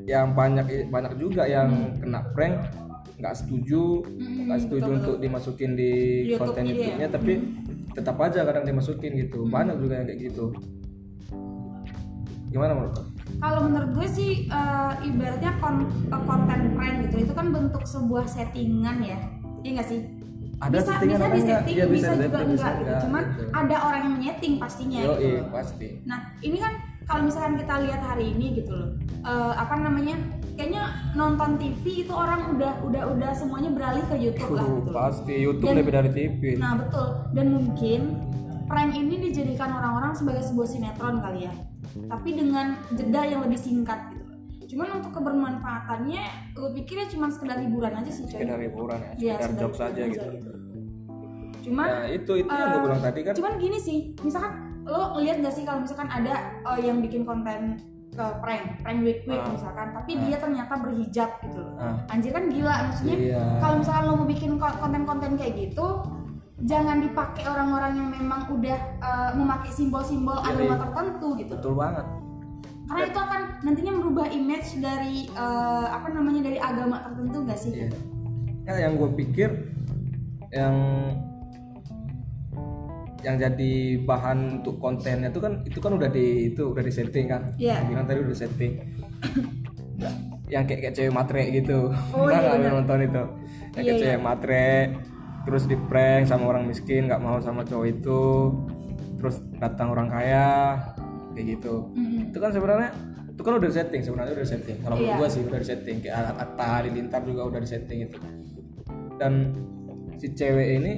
yang 0.06 0.34
banyak 0.34 0.90
banyak 0.90 1.14
juga 1.22 1.46
yang 1.46 1.94
kena 2.02 2.26
prank 2.34 2.58
nggak 3.20 3.36
setuju 3.36 3.84
nggak 4.48 4.60
setuju 4.64 4.90
betul, 4.90 5.00
untuk 5.04 5.16
dimasukin 5.20 5.72
di 5.76 5.92
YouTube 6.32 6.56
konten 6.56 6.64
iya. 6.64 6.72
YouTube-nya 6.72 7.08
tapi 7.12 7.34
tetap 7.92 8.16
aja 8.24 8.40
kadang 8.48 8.64
dimasukin 8.64 9.12
gitu. 9.20 9.40
Banyak 9.46 9.76
juga 9.78 9.94
yang 10.00 10.08
kayak 10.08 10.20
gitu. 10.32 10.46
Gimana 12.50 12.72
menurut 12.74 12.94
lo? 12.96 13.04
Kalau 13.40 13.60
menurut 13.68 13.90
gue 13.94 14.08
sih 14.10 14.32
eh, 14.50 14.94
ibaratnya 15.06 15.52
kon- 15.62 15.92
eh, 16.10 16.22
konten 16.26 16.60
prank 16.74 16.96
gitu 17.06 17.16
itu 17.28 17.34
kan 17.36 17.52
bentuk 17.54 17.84
sebuah 17.86 18.26
settingan 18.26 19.04
ya, 19.06 19.20
iya 19.62 19.72
nggak 19.78 19.90
sih? 19.92 20.02
ada 20.60 20.76
bisa 20.76 20.92
settingan 20.92 21.20
bisa 21.20 21.28
di 21.32 21.42
setting 21.48 21.76
Iya, 21.80 21.86
bisa, 21.88 21.96
bisa 21.96 22.12
juga 22.12 22.20
setting, 22.20 22.52
bisa 22.52 22.68
enggak 22.68 22.76
gitu. 22.76 22.84
enggak, 22.84 23.00
cuman 23.08 23.24
gitu. 23.24 23.44
ada 23.56 23.76
orang 23.80 24.02
yang 24.04 24.14
menyeting 24.20 24.54
pastinya 24.60 25.00
Yo, 25.00 25.12
gitu. 25.16 25.24
iya, 25.24 25.42
pasti. 25.48 25.90
Nah 26.04 26.20
ini 26.44 26.58
kan 26.60 26.74
kalau 27.10 27.26
misalkan 27.26 27.58
kita 27.58 27.74
lihat 27.82 28.02
hari 28.02 28.30
ini 28.30 28.46
gitu 28.56 28.72
loh 28.72 28.90
eh, 29.22 29.54
apa 29.58 29.74
namanya 29.76 30.16
kayaknya 30.54 30.84
nonton 31.14 31.56
TV 31.56 32.04
itu 32.04 32.14
orang 32.14 32.54
udah 32.54 32.84
udah 32.84 33.04
udah 33.10 33.32
semuanya 33.34 33.72
beralih 33.72 34.04
ke 34.06 34.16
YouTube 34.18 34.54
lah 34.54 34.62
Uh, 34.62 34.76
gitu 34.76 34.86
loh. 34.86 34.94
pasti 34.94 35.34
YouTube 35.36 35.68
Dan- 35.68 35.80
lebih 35.80 35.94
dari 35.94 36.10
TV 36.12 36.42
Nah 36.56 36.74
betul 36.78 37.08
dan 37.32 37.46
mungkin 37.50 38.00
prank 38.66 38.94
ini 38.94 39.16
dijadikan 39.20 39.72
orang-orang 39.72 40.14
sebagai 40.14 40.46
sebuah 40.46 40.68
sinetron 40.68 41.18
kali 41.20 41.42
ya, 41.42 41.54
tapi 42.06 42.30
dengan 42.32 42.78
jeda 42.92 43.26
yang 43.26 43.42
lebih 43.42 43.58
singkat 43.58 43.98
gitu. 44.12 44.30
Cuman 44.70 45.02
untuk 45.02 45.10
kebermanfaatannya, 45.12 46.22
lu 46.54 46.70
pikir 46.72 47.02
ya 47.02 47.10
cuma 47.10 47.34
sekedar 47.34 47.58
hiburan 47.58 47.90
aja 47.96 48.12
sih 48.14 48.22
coy. 48.24 48.38
sekedar 48.38 48.62
hiburan 48.62 49.00
ya 49.00 49.12
Iya, 49.18 49.34
sekedar 49.42 49.52
jokes 49.60 49.82
aja 49.82 50.02
gitu 50.06 50.28
Cuman 51.60 51.88
nah 51.88 52.06
itu 52.08 52.32
itu 52.36 52.46
yang 52.48 52.68
gue 52.68 52.78
eh, 52.78 52.84
bilang 52.84 53.02
tadi 53.02 53.20
kan 53.22 53.34
cuman 53.34 53.54
gini 53.58 53.78
sih, 53.80 53.98
misalkan 54.20 54.52
lo 54.90 55.14
ngeliat 55.14 55.38
gak 55.40 55.54
sih 55.54 55.64
kalau 55.64 55.80
misalkan 55.80 56.10
ada 56.10 56.34
eh, 56.60 56.80
yang 56.82 57.00
bikin 57.00 57.24
konten 57.24 57.78
ke 58.10 58.26
prank, 58.42 58.82
prank 58.82 59.00
week 59.00 59.22
week 59.24 59.38
Ah. 59.38 59.48
misalkan, 59.48 59.94
tapi 59.94 60.12
Ah. 60.12 60.20
dia 60.20 60.38
ternyata 60.38 60.74
berhijab 60.76 61.30
gitu 61.40 61.60
loh. 61.62 61.78
Ah. 61.78 61.96
Anjir 62.10 62.32
kan 62.32 62.50
gila 62.50 62.76
maksudnya. 62.84 63.16
Iya. 63.16 63.44
Kalau 63.60 63.76
misalkan 63.78 64.04
lo 64.04 64.14
mau 64.16 64.28
bikin 64.28 64.52
ko- 64.56 64.78
konten-konten 64.78 65.32
kayak 65.36 65.54
gitu, 65.56 65.88
jangan 66.60 67.00
dipakai 67.00 67.46
orang-orang 67.46 67.96
yang 67.96 68.10
memang 68.10 68.50
udah 68.50 68.78
eh, 69.00 69.32
memakai 69.32 69.70
simbol-simbol 69.70 70.36
Iya, 70.36 70.52
agama 70.52 70.74
iya. 70.74 70.82
tertentu 70.82 71.28
gitu. 71.38 71.54
betul 71.56 71.74
banget 71.74 72.06
Karena 72.84 73.06
itu 73.06 73.20
akan 73.22 73.42
nantinya 73.62 73.94
merubah 73.94 74.28
image 74.28 74.70
dari 74.80 75.16
eh, 75.30 75.88
apa 75.88 76.08
namanya 76.10 76.42
dari 76.44 76.58
agama 76.58 76.98
tertentu 77.00 77.38
gak 77.46 77.60
sih? 77.60 77.72
Iya. 77.72 77.90
Ya, 78.66 78.76
yang 78.84 78.98
gue 78.98 79.10
pikir 79.16 79.50
yang 80.50 80.76
yang 83.20 83.36
jadi 83.36 83.72
bahan 84.00 84.38
untuk 84.60 84.78
kontennya 84.78 85.28
itu 85.28 85.38
kan 85.38 85.60
itu 85.62 85.78
kan 85.78 85.92
udah 85.92 86.08
di 86.08 86.26
itu 86.50 86.62
udah 86.66 86.80
di 86.80 86.90
setting 86.90 87.26
kan 87.26 87.52
Iya. 87.56 87.84
bilang 87.84 88.06
tadi 88.06 88.20
udah 88.22 88.38
setting 88.38 88.80
Nah, 90.00 90.14
yang 90.54 90.64
kayak 90.64 90.80
kayak 90.82 90.94
cewek 90.94 91.12
matre 91.12 91.44
gitu 91.52 91.92
Oh, 92.10 92.26
iya, 92.26 92.40
nggak 92.40 92.56
bener. 92.58 92.72
nonton 92.74 93.00
itu 93.02 93.20
yang 93.20 93.28
Iya, 93.70 93.76
kayak 93.76 93.86
iya. 93.92 94.02
cewek 94.02 94.22
matre 94.22 94.68
terus 95.42 95.64
di 95.66 95.76
prank 95.78 96.24
sama 96.26 96.44
orang 96.48 96.64
miskin 96.64 97.06
nggak 97.06 97.20
mau 97.20 97.38
sama 97.38 97.62
cowok 97.62 97.88
itu 97.90 98.22
terus 99.16 99.36
datang 99.56 99.90
orang 99.90 100.08
kaya 100.08 100.80
kayak 101.34 101.56
gitu 101.56 101.92
Mm-mm. 101.92 102.30
itu 102.30 102.38
kan 102.38 102.50
sebenarnya 102.50 102.90
itu 103.30 103.42
kan 103.42 103.54
udah 103.54 103.68
di 103.68 103.76
setting 103.76 104.02
sebenarnya 104.02 104.32
udah 104.34 104.46
di 104.46 104.52
setting 104.52 104.78
kalau 104.80 104.96
menurut 104.96 105.10
Iya. 105.10 105.18
gua 105.18 105.28
sih 105.28 105.42
udah 105.42 105.60
setting 105.62 105.98
kayak 106.00 106.16
Atta 106.34 106.66
Halilintar 106.74 107.22
juga 107.24 107.42
udah 107.46 107.60
di 107.60 107.68
setting 107.68 108.00
itu 108.02 108.18
dan 109.16 109.34
si 110.16 110.28
cewek 110.30 110.68
ini 110.78 110.94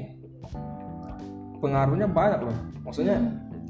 pengaruhnya 1.61 2.05
banyak 2.05 2.41
loh 2.41 2.55
maksudnya 2.81 3.17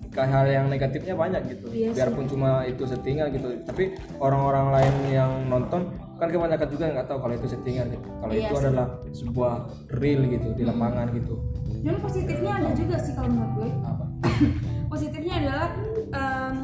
ke 0.07 0.19
hal 0.19 0.43
yang 0.45 0.67
negatifnya 0.67 1.13
banyak 1.13 1.41
gitu 1.47 1.65
Hmm. 1.67 1.77
Iya 1.77 1.89
biarpun 1.93 2.25
cuma 2.25 2.49
itu 2.63 2.83
settingan 2.83 3.31
gitu 3.31 3.47
tapi 3.63 3.83
orang-orang 4.17 4.67
lain 4.71 4.95
yang 5.09 5.31
nonton 5.45 5.87
kan 6.17 6.27
kebanyakan 6.27 6.67
juga 6.67 6.83
nggak 6.89 7.07
tahu 7.07 7.17
kalau 7.19 7.33
itu 7.33 7.47
settingan 7.47 7.85
gitu 7.89 8.07
kalau 8.17 8.31
Iya 8.31 8.39
itu. 8.41 8.51
Hmm. 8.51 8.63
adalah 8.65 8.87
sebuah 9.11 9.53
real 9.93 10.21
gitu 10.25 10.47
di 10.51 10.63
lapangan 10.63 11.07
gitu 11.13 11.35
Dan 11.81 11.97
positifnya 11.97 12.51
ada 12.53 12.69
juga 12.71 12.95
sih 12.95 13.11
kalau 13.11 13.29
menurut 13.29 13.51
gue. 13.55 13.69
apa 13.81 14.05
positifnya 14.91 15.33
adalah 15.39 15.67
em, 16.11 16.57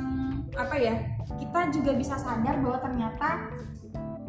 apa 0.53 0.75
ya 0.75 0.95
kita 1.33 1.59
juga 1.71 1.91
bisa 1.93 2.15
sadar 2.15 2.59
bahwa 2.59 2.77
ternyata 2.77 3.29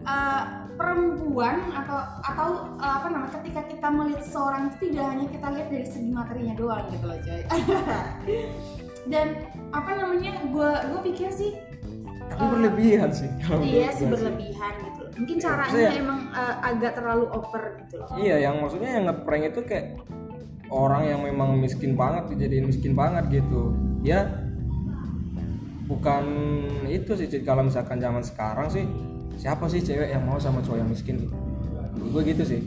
eh, 0.08 0.42
perempuan 0.78 1.56
atau 1.74 1.98
atau 2.22 2.48
eh, 2.80 2.92
apa 3.02 3.06
namanya 3.12 3.32
ketika 3.42 3.60
kita 3.68 3.88
melihat 3.90 4.24
seorang 4.24 4.72
itu 4.72 4.88
tidak 4.88 5.04
hanya 5.12 5.26
kita 5.28 5.46
lihat 5.52 5.68
dari 5.68 5.86
segi 5.86 6.10
materinya 6.14 6.54
doang 6.56 6.84
gitu 6.88 7.04
loh 7.04 7.18
coy. 7.20 7.40
Dan 9.12 9.26
apa 9.72 9.90
namanya 9.96 10.32
gue 10.48 10.70
gue 10.92 11.00
pikir 11.12 11.30
sih 11.32 11.52
tapi 12.28 12.44
berlebihan 12.44 13.08
sih. 13.08 13.28
kalau 13.40 13.64
iya 13.64 13.88
sih 13.88 14.04
berlebihan 14.04 14.72
gitu 14.84 15.00
loh. 15.00 15.12
mungkin 15.16 15.36
caranya 15.40 15.72
maksudnya- 15.72 15.96
emang 15.96 16.20
eh, 16.36 16.56
agak 16.60 16.92
terlalu 17.00 17.26
over 17.32 17.62
gitu 17.84 17.94
loh. 17.98 18.08
Iya, 18.20 18.36
yang 18.48 18.54
maksudnya 18.60 18.90
yang 19.00 19.04
ngeprank 19.08 19.44
itu 19.48 19.60
kayak 19.64 19.86
orang 20.68 21.02
yang 21.08 21.20
memang 21.24 21.56
miskin 21.56 21.96
banget 21.96 22.28
dijadiin 22.36 22.68
miskin 22.68 22.92
banget 22.92 23.42
gitu. 23.42 23.72
Ya 24.04 24.28
bukan 25.88 26.24
itu 26.84 27.16
sih 27.16 27.26
kalau 27.40 27.64
misalkan 27.64 27.96
zaman 27.96 28.20
sekarang 28.20 28.68
sih 28.68 28.84
siapa 29.38 29.64
sih 29.64 29.80
cewek 29.80 30.10
yang 30.10 30.22
mau 30.22 30.36
sama 30.36 30.58
cowok 30.60 30.78
yang 30.78 30.90
miskin 30.90 31.14
gitu. 31.20 31.34
Gue 32.10 32.22
gitu 32.26 32.42
sih. 32.44 32.60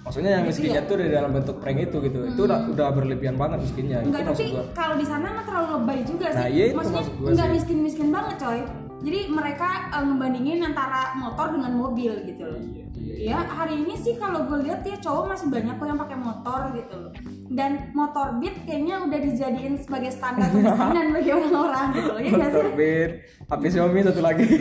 Maksudnya 0.00 0.30
yang 0.32 0.44
Gitu 0.44 0.52
miskinnya 0.56 0.82
ya? 0.82 0.88
tuh 0.88 0.96
di 0.96 1.08
dalam 1.08 1.30
bentuk 1.30 1.56
prank 1.58 1.78
itu 1.78 1.96
gitu. 2.00 2.18
Itu 2.26 2.40
udah 2.44 2.58
udah 2.68 2.88
berlebihan 2.90 3.36
banget 3.36 3.60
miskinnya. 3.60 4.00
Enggak, 4.00 4.20
itu 4.22 4.32
tapi 4.32 4.44
kalau 4.72 4.94
di 4.96 5.04
sana 5.04 5.26
mah 5.30 5.44
terlalu 5.44 5.68
lebay 5.76 5.98
juga 6.02 6.26
sih. 6.28 6.38
Nah, 6.38 6.48
iya 6.48 6.64
itu 6.66 6.76
Maksudnya 6.76 7.00
maksud 7.00 7.14
enggak 7.22 7.46
sih. 7.46 7.54
miskin-miskin 7.54 8.08
banget, 8.10 8.36
coy. 8.38 8.60
Jadi 9.00 9.20
mereka 9.28 9.68
eh, 9.90 10.02
ngebandingin 10.02 10.58
antara 10.62 11.00
motor 11.14 11.46
dengan 11.52 11.72
mobil 11.74 12.12
gitu 12.26 12.42
loh. 12.42 12.60
Iya, 12.60 12.84
iya. 13.16 13.30
Ya, 13.30 13.38
hari 13.46 13.74
ini 13.78 13.94
sih 13.96 14.16
kalau 14.16 14.44
gue 14.44 14.60
lihat 14.60 14.80
ya 14.82 14.96
cowok 14.98 15.24
masih 15.30 15.48
banyak 15.48 15.74
kok 15.74 15.86
yang 15.86 16.00
pakai 16.00 16.18
motor 16.18 16.60
gitu 16.72 16.94
loh. 16.98 17.12
Dan 17.50 17.90
motor 17.92 18.38
beat 18.38 18.62
kayaknya 18.62 19.02
udah 19.02 19.18
dijadiin 19.18 19.74
sebagai 19.76 20.08
standar 20.08 20.46
kemiskinan 20.48 21.06
bagi 21.16 21.30
orang-orang 21.30 21.86
gitu 21.90 22.08
loh. 22.08 22.20
Ya 22.20 22.30
nggak 22.30 22.46
sih? 22.46 22.54
Motor 22.54 22.68
beat, 22.72 23.10
HP 23.44 23.62
Xiaomi 23.68 24.00
satu 24.00 24.20
lagi. 24.20 24.46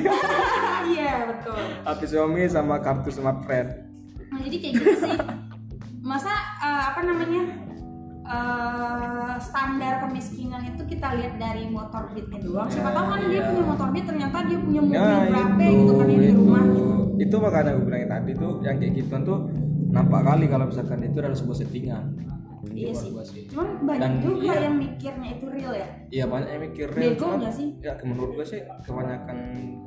Iya, 0.90 1.30
betul. 1.30 1.60
HP 1.86 2.00
Xiaomi 2.08 2.50
sama 2.50 2.82
kartu 2.82 3.10
smartphone. 3.10 3.70
Nah, 4.28 4.42
jadi 4.42 4.58
kayak 4.58 4.74
gitu 4.76 4.92
sih. 5.00 5.14
Masa 6.02 6.34
eh, 6.58 6.84
apa 6.88 7.02
namanya? 7.04 7.44
eh, 8.26 9.34
standar 9.40 9.94
kemiskinan 10.02 10.62
itu 10.66 10.82
kita 10.88 11.14
lihat 11.14 11.38
dari 11.38 11.66
motor 11.66 12.10
beatnya 12.10 12.42
doang. 12.42 12.68
Siapa 12.68 12.90
tahu 12.90 13.06
kan 13.08 13.18
dia 13.24 13.32
Iya. 13.32 13.48
punya 13.48 13.64
motor 13.66 13.88
beat 13.90 14.06
ternyata 14.06 14.38
dia 14.44 14.58
punya 14.58 14.82
mobil 14.82 14.98
Nah 14.98 15.22
berapa 15.24 15.62
itu, 15.62 15.74
gitu 15.76 15.94
kan 15.94 16.06
yang 16.08 16.22
di 16.22 16.32
rumah 16.32 16.64
gitu. 16.64 16.84
itu 17.20 17.36
makanya 17.38 17.72
gue 17.72 17.84
bilangin 17.84 18.10
tadi 18.10 18.32
tuh 18.34 18.52
yang 18.62 18.76
kayak 18.78 18.94
gituan 18.96 19.22
tuh 19.24 19.38
nampak 19.90 20.22
kali 20.24 20.46
kalau 20.48 20.66
misalkan 20.66 21.00
itu 21.02 21.18
adalah 21.18 21.36
sebuah 21.36 21.58
settingan. 21.60 22.04
Iya 22.62 22.92
Itu 22.92 23.00
sih. 23.24 23.48
Cuman 23.48 23.68
banyak 23.84 24.02
Dan 24.02 24.14
juga 24.20 24.52
iya. 24.52 24.68
yang 24.68 24.76
mikirnya 24.76 25.30
itu 25.32 25.46
real 25.48 25.74
ya. 25.74 25.88
Iya 26.10 26.26
banyak 26.28 26.50
yang 26.50 26.64
mikir 26.66 26.88
real, 26.90 27.04
Bego 27.10 27.24
cuman- 27.24 27.40
nggak 27.40 27.54
sih? 27.56 27.68
Ya 27.80 27.94
menurut 28.02 28.32
gue 28.34 28.46
sih 28.46 28.60
kebanyakan 28.84 29.38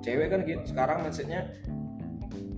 cewek 0.01 0.27
kan 0.29 0.41
gitu 0.43 0.63
sekarang 0.65 0.97
mindsetnya 1.01 1.41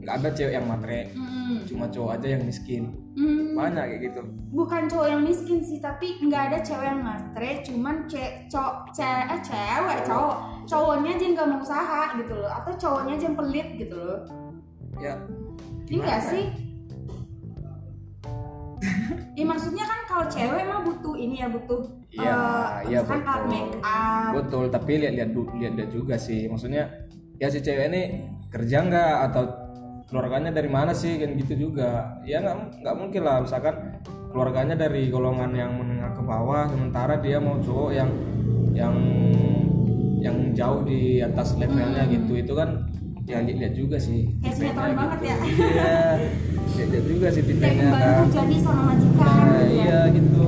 nggak 0.01 0.21
ada 0.21 0.31
cewek 0.31 0.53
yang 0.53 0.69
matre, 0.69 1.09
Mm-mm. 1.11 1.65
cuma 1.65 1.89
cowok 1.89 2.11
aja 2.15 2.37
yang 2.37 2.45
miskin. 2.45 2.93
Hmm, 3.17 3.57
Banyak 3.57 3.85
kayak 3.89 4.01
gitu. 4.05 4.21
bukan 4.51 4.83
cowok 4.85 5.09
yang 5.09 5.23
miskin 5.25 5.59
sih, 5.59 5.81
tapi 5.81 6.21
nggak 6.21 6.53
ada 6.53 6.59
cewek 6.61 6.85
yang 6.85 7.01
matre, 7.01 7.51
cuman 7.65 8.05
ce 8.05 8.45
cowok 8.47 8.93
ce- 8.93 9.03
eh, 9.25 9.41
cewek 9.41 10.05
cowok 10.05 10.37
cowoknya 10.65 11.11
aja 11.11 11.23
yang 11.23 11.35
nggak 11.35 11.49
mau 11.49 11.59
usaha 11.59 12.03
gitu 12.15 12.35
loh, 12.37 12.53
atau 12.53 12.73
cowoknya 12.77 13.13
aja 13.17 13.25
yang 13.25 13.39
pelit 13.39 13.69
gitu 13.77 13.97
loh. 13.97 14.21
Ya 15.01 15.15
Ini 15.85 15.97
nggak 15.97 16.21
gimana 16.21 16.31
sih? 16.31 16.45
Ya 19.35 19.45
maksudnya 19.45 19.85
kan 19.85 20.01
kalau 20.07 20.25
cewek 20.31 20.63
mah 20.67 20.81
butuh 20.87 21.15
ini 21.19 21.43
ya 21.43 21.49
butuh 21.51 21.81
iya, 22.15 22.39
misalkan 22.87 23.27
alat 23.27 23.43
betul. 23.43 23.51
make 23.51 23.75
up. 23.83 24.31
Betul, 24.39 24.65
tapi 24.71 24.93
lihat-lihat 25.03 25.31
lihat-lihat 25.35 25.91
juga 25.91 26.15
sih. 26.15 26.47
Maksudnya 26.47 26.87
ya 27.43 27.51
si 27.51 27.59
cewek 27.61 27.91
ini 27.91 28.03
kerja 28.49 28.87
nggak 28.87 29.15
atau 29.31 29.43
keluarganya 30.07 30.55
dari 30.55 30.71
mana 30.71 30.95
sih 30.95 31.19
kan 31.19 31.35
gitu 31.35 31.69
juga. 31.69 32.23
Ya 32.23 32.39
nggak 32.41 32.87
nggak 32.87 32.95
mungkin 32.95 33.23
lah 33.27 33.43
misalkan 33.43 33.75
keluarganya 34.31 34.75
dari 34.79 35.11
golongan 35.11 35.51
yang 35.55 35.75
menengah 35.75 36.15
ke 36.15 36.23
bawah 36.23 36.71
sementara 36.71 37.19
dia 37.19 37.43
mau 37.43 37.59
cowok 37.59 37.91
yang 37.91 38.11
yang 38.75 38.97
yang 40.23 40.37
jauh 40.55 40.87
di 40.87 41.19
atas 41.21 41.59
levelnya 41.59 42.07
gitu. 42.07 42.39
Itu 42.39 42.55
kan 42.55 42.87
ya 43.25 43.41
lihat 43.41 43.75
juga 43.75 43.97
sih. 43.97 44.29
Hmm. 44.29 44.41
Kayak 44.45 44.55
sinetron 44.55 44.93
banget 44.95 45.21
ya. 45.21 45.37
Iya. 45.43 45.95
Lihat 46.67 47.05
juga 47.05 47.27
sih 47.29 47.43
tipenya 47.43 47.89
kan. 47.89 48.27
jadi 48.29 48.57
sama 48.59 48.83
majikan 48.89 49.25
Nah, 49.25 49.45
gitu 49.61 49.75
ya. 49.75 49.85
iya 49.85 50.01
gitu. 50.11 50.45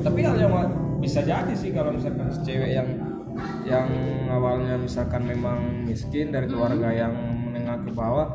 Tapi 0.00 0.18
kalau 0.20 0.38
yang 0.38 0.54
bisa 0.98 1.20
jadi 1.20 1.52
sih 1.52 1.70
kalau 1.70 1.90
misalkan 1.90 2.28
si 2.28 2.40
cewek 2.42 2.70
yang 2.72 2.88
yang 3.62 3.88
awalnya 4.28 4.76
misalkan 4.76 5.22
memang 5.22 5.58
miskin 5.82 6.30
dari 6.30 6.46
keluarga 6.46 6.88
yang 6.88 7.12
menengah 7.44 7.76
ke 7.78 7.90
bawah 7.90 8.28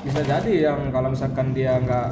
bisa 0.00 0.20
jadi 0.22 0.70
yang 0.70 0.88
kalau 0.88 1.10
misalkan 1.10 1.50
dia 1.50 1.76
nggak 1.76 2.08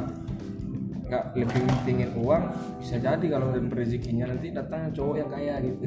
nggak 1.07 1.23
lebih 1.33 1.61
pentingin 1.63 2.11
uang 2.15 2.43
bisa 2.77 2.95
jadi 2.95 3.25
kalau 3.25 3.49
dan 3.49 3.65
rezekinya 3.67 4.29
nanti 4.29 4.51
datang 4.51 4.91
cowok 4.91 5.15
yang 5.17 5.29
kaya 5.29 5.53
gitu 5.59 5.83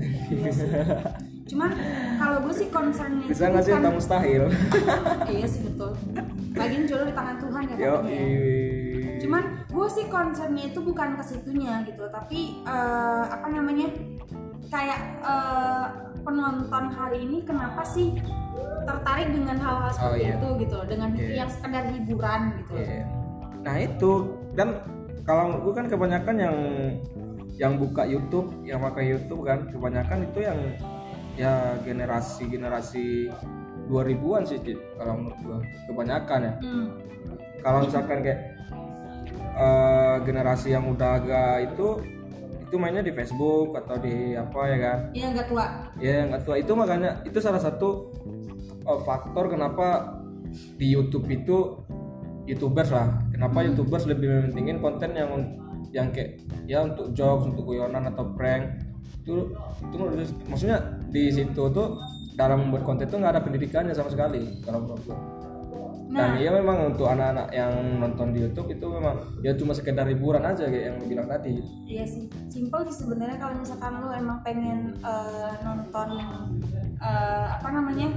Cuman 1.45 1.71
kalau 2.17 2.37
gue 2.41 2.55
sih 2.57 2.67
concernnya 2.67 3.27
bisa 3.29 3.47
nggak 3.47 3.63
sih 3.63 3.71
bukan- 3.71 3.85
tak 3.85 3.93
mustahil 3.95 4.43
iya 5.35 5.47
sih 5.47 5.63
betul. 5.63 5.93
Lagian 6.53 6.85
jodoh 6.85 7.07
di 7.09 7.15
tangan 7.17 7.37
Tuhan 7.41 7.63
ya 7.65 7.75
yo 7.77 7.93
katanya 8.01 8.13
ya. 8.13 8.31
Cuman 9.23 9.43
gue 9.71 9.87
sih 9.89 10.05
concernnya 10.11 10.65
itu 10.75 10.81
bukan 10.83 11.09
ke 11.15 11.23
situnya 11.23 11.87
gitu, 11.87 12.05
tapi 12.11 12.61
eh, 12.67 13.25
apa 13.31 13.47
namanya 13.49 13.87
kayak 14.69 15.01
eh, 15.23 15.87
penonton 16.23 16.85
hari 16.91 17.23
ini 17.27 17.43
kenapa 17.47 17.83
sih 17.87 18.19
tertarik 18.83 19.31
dengan 19.31 19.59
hal-hal 19.59 19.91
seperti 19.95 20.23
iya. 20.27 20.35
itu 20.39 20.49
gitu 20.67 20.79
dengan 20.91 21.11
Iya. 21.15 21.35
yang 21.45 21.51
sekedar 21.51 21.85
hiburan 21.93 22.41
gitu. 22.59 22.73
loh. 22.75 22.83
Iya. 22.83 23.05
Nah 23.63 23.77
itu 23.79 24.11
dan 24.59 24.69
kalau 25.23 25.63
gue 25.63 25.73
kan 25.75 25.87
kebanyakan 25.87 26.37
yang 26.39 26.57
yang 27.55 27.73
buka 27.79 28.03
YouTube 28.03 28.51
yang 28.67 28.83
pakai 28.83 29.15
YouTube 29.15 29.47
kan 29.47 29.71
kebanyakan 29.71 30.27
itu 30.27 30.39
yang 30.43 30.59
ya 31.39 31.79
generasi 31.87 32.43
generasi 32.51 33.31
2000-an 33.93 34.43
sih 34.49 34.59
Cid, 34.65 34.81
kalau 34.97 35.21
menurut 35.21 35.39
gua. 35.45 35.59
Kebanyakan 35.85 36.41
ya. 36.41 36.55
Hmm. 36.65 36.89
kalau 37.63 37.87
misalkan 37.87 38.27
kayak 38.27 38.41
eh, 39.55 40.17
generasi 40.27 40.75
yang 40.75 40.91
udah 40.91 41.23
agak 41.23 41.71
itu 41.71 42.03
itu 42.73 42.75
mainnya 42.81 43.05
di 43.05 43.13
Facebook 43.13 43.77
atau 43.77 44.01
di 44.01 44.33
apa 44.33 44.61
ya 44.65 44.79
kan? 44.81 44.99
Iya 45.13 45.27
nggak 45.37 45.47
tua. 45.53 45.67
ya 46.01 46.25
nggak 46.25 46.43
tua. 46.43 46.57
Itu 46.57 46.73
makanya 46.73 47.21
itu 47.29 47.39
salah 47.39 47.61
satu 47.61 48.11
eh, 48.83 49.01
faktor 49.05 49.53
kenapa 49.53 50.17
di 50.81 50.89
YouTube 50.89 51.29
itu 51.29 51.85
youtubers 52.49 52.91
lah. 52.91 53.21
Kenapa 53.29 53.61
youtubers 53.63 54.09
lebih 54.09 54.27
mementingin 54.27 54.81
konten 54.81 55.13
yang 55.13 55.31
yang 55.93 56.09
kayak 56.11 56.41
ya 56.65 56.83
untuk 56.89 57.13
jokes 57.13 57.45
untuk 57.53 57.69
guyonan 57.69 58.09
atau 58.09 58.25
prank. 58.33 58.89
Itu 59.23 59.53
itu 59.85 59.95
maksudnya 60.49 60.81
di 61.13 61.29
situ 61.29 61.63
tuh 61.71 62.01
dalam 62.33 62.67
membuat 62.67 62.83
konten 62.85 63.07
itu 63.09 63.17
nggak 63.17 63.33
ada 63.37 63.43
pendidikannya 63.45 63.95
sama 63.95 64.09
sekali 64.09 64.61
kalau 64.65 64.85
menurut 64.85 65.03
gua. 65.05 65.19
Dan 66.13 66.37
iya 66.37 66.53
memang 66.53 66.93
untuk 66.93 67.09
anak-anak 67.09 67.49
yang 67.57 67.73
nonton 67.97 68.37
di 68.37 68.45
YouTube 68.45 68.69
itu 68.69 68.85
memang 68.85 69.17
ya 69.41 69.57
cuma 69.57 69.73
sekedar 69.73 70.05
hiburan 70.05 70.45
aja 70.45 70.69
kayak 70.69 70.93
yang 70.93 70.97
lu 71.01 71.09
bilang 71.09 71.25
tadi. 71.25 71.57
Iya 71.89 72.05
sih, 72.05 72.29
simpel 72.53 72.85
sih 72.85 73.01
sebenarnya 73.01 73.41
kalau 73.41 73.57
misalkan 73.57 73.97
lu 73.97 74.13
emang 74.13 74.45
pengen 74.45 74.93
eh, 75.01 75.53
nonton 75.65 76.09
eh, 77.01 77.47
apa 77.57 77.69
namanya 77.73 78.13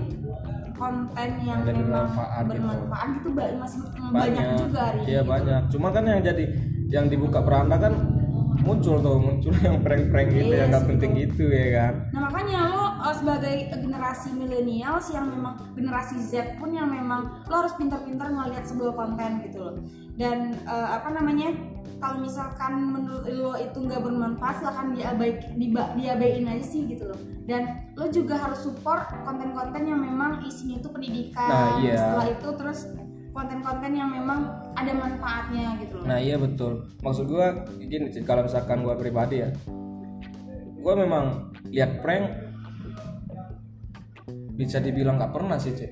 konten 0.76 1.30
yang 1.40 1.64
Konten 1.64 1.72
memang 1.72 1.88
bermanfaat 1.88 2.44
gitu. 2.44 2.52
bermanfaat 2.52 3.08
gitu, 3.16 3.30
masih 3.32 3.80
banyak, 4.12 4.46
juga 4.60 4.80
hari 4.92 5.00
iya 5.08 5.22
ini. 5.24 5.32
banyak. 5.32 5.62
Cuma 5.72 5.88
kan 5.96 6.04
yang 6.04 6.20
jadi 6.20 6.44
yang 6.92 7.06
dibuka 7.08 7.40
beranda 7.40 7.80
kan 7.80 7.94
muncul 8.60 9.00
tuh 9.00 9.16
muncul 9.20 9.54
yang 9.66 9.80
prank-prank 9.80 10.30
gitu 10.32 10.52
Iya 10.52 10.68
yang 10.68 10.70
nggak 10.76 10.86
penting 10.92 11.12
gitu 11.16 11.44
ya 11.48 11.68
kan. 11.80 11.94
Nah 12.12 12.22
makanya 12.28 12.60
lo 12.75 12.75
eh, 13.06 13.16
sebagai 13.16 13.56
generasi 13.78 14.34
milenials 14.34 15.14
yang 15.14 15.30
memang 15.30 15.62
generasi 15.78 16.18
Z 16.18 16.58
pun 16.58 16.74
yang 16.74 16.90
memang 16.90 17.46
lo 17.46 17.56
harus 17.62 17.78
pintar-pintar 17.78 18.34
ngelihat 18.34 18.66
sebuah 18.66 18.98
konten 18.98 19.46
gitu 19.46 19.58
loh. 19.62 19.76
Dan 20.18 20.58
eh, 20.66 20.90
apa 20.90 21.14
namanya 21.14 21.54
kalau 22.02 22.20
misalkan 22.20 22.92
menurut 22.92 23.24
lo 23.30 23.54
itu 23.56 23.78
nggak 23.78 24.02
bermanfaat 24.02 24.56
silahkan 24.60 24.92
diabai 24.98 25.32
diba, 25.56 25.94
diabaiin 25.94 26.50
aja 26.50 26.66
sih 26.66 26.90
gitu 26.90 27.08
loh. 27.08 27.20
Dan 27.46 27.94
lo 27.94 28.10
juga 28.10 28.42
harus 28.42 28.66
support 28.66 29.06
konten-konten 29.22 29.86
yang 29.86 30.02
memang 30.02 30.42
isinya 30.44 30.82
itu 30.82 30.90
pendidikan. 30.90 31.48
Nah, 31.48 31.70
iya. 31.86 31.96
Setelah 31.96 32.28
itu 32.34 32.50
terus 32.58 32.80
konten-konten 33.36 33.92
yang 33.92 34.08
memang 34.08 34.48
ada 34.80 34.96
manfaatnya 34.96 35.76
gitu 35.84 36.00
loh. 36.00 36.08
nah 36.08 36.16
iya 36.24 36.40
betul 36.40 36.88
maksud 37.04 37.28
gua 37.28 37.68
gini 37.84 38.08
kalau 38.24 38.48
misalkan 38.48 38.80
gua 38.80 38.96
pribadi 38.96 39.44
ya 39.44 39.52
gua 40.80 40.96
memang 40.96 41.52
lihat 41.68 42.00
prank 42.00 42.45
bisa 44.56 44.80
dibilang 44.80 45.20
nggak 45.20 45.34
pernah 45.36 45.60
sih 45.60 45.72
cek 45.72 45.92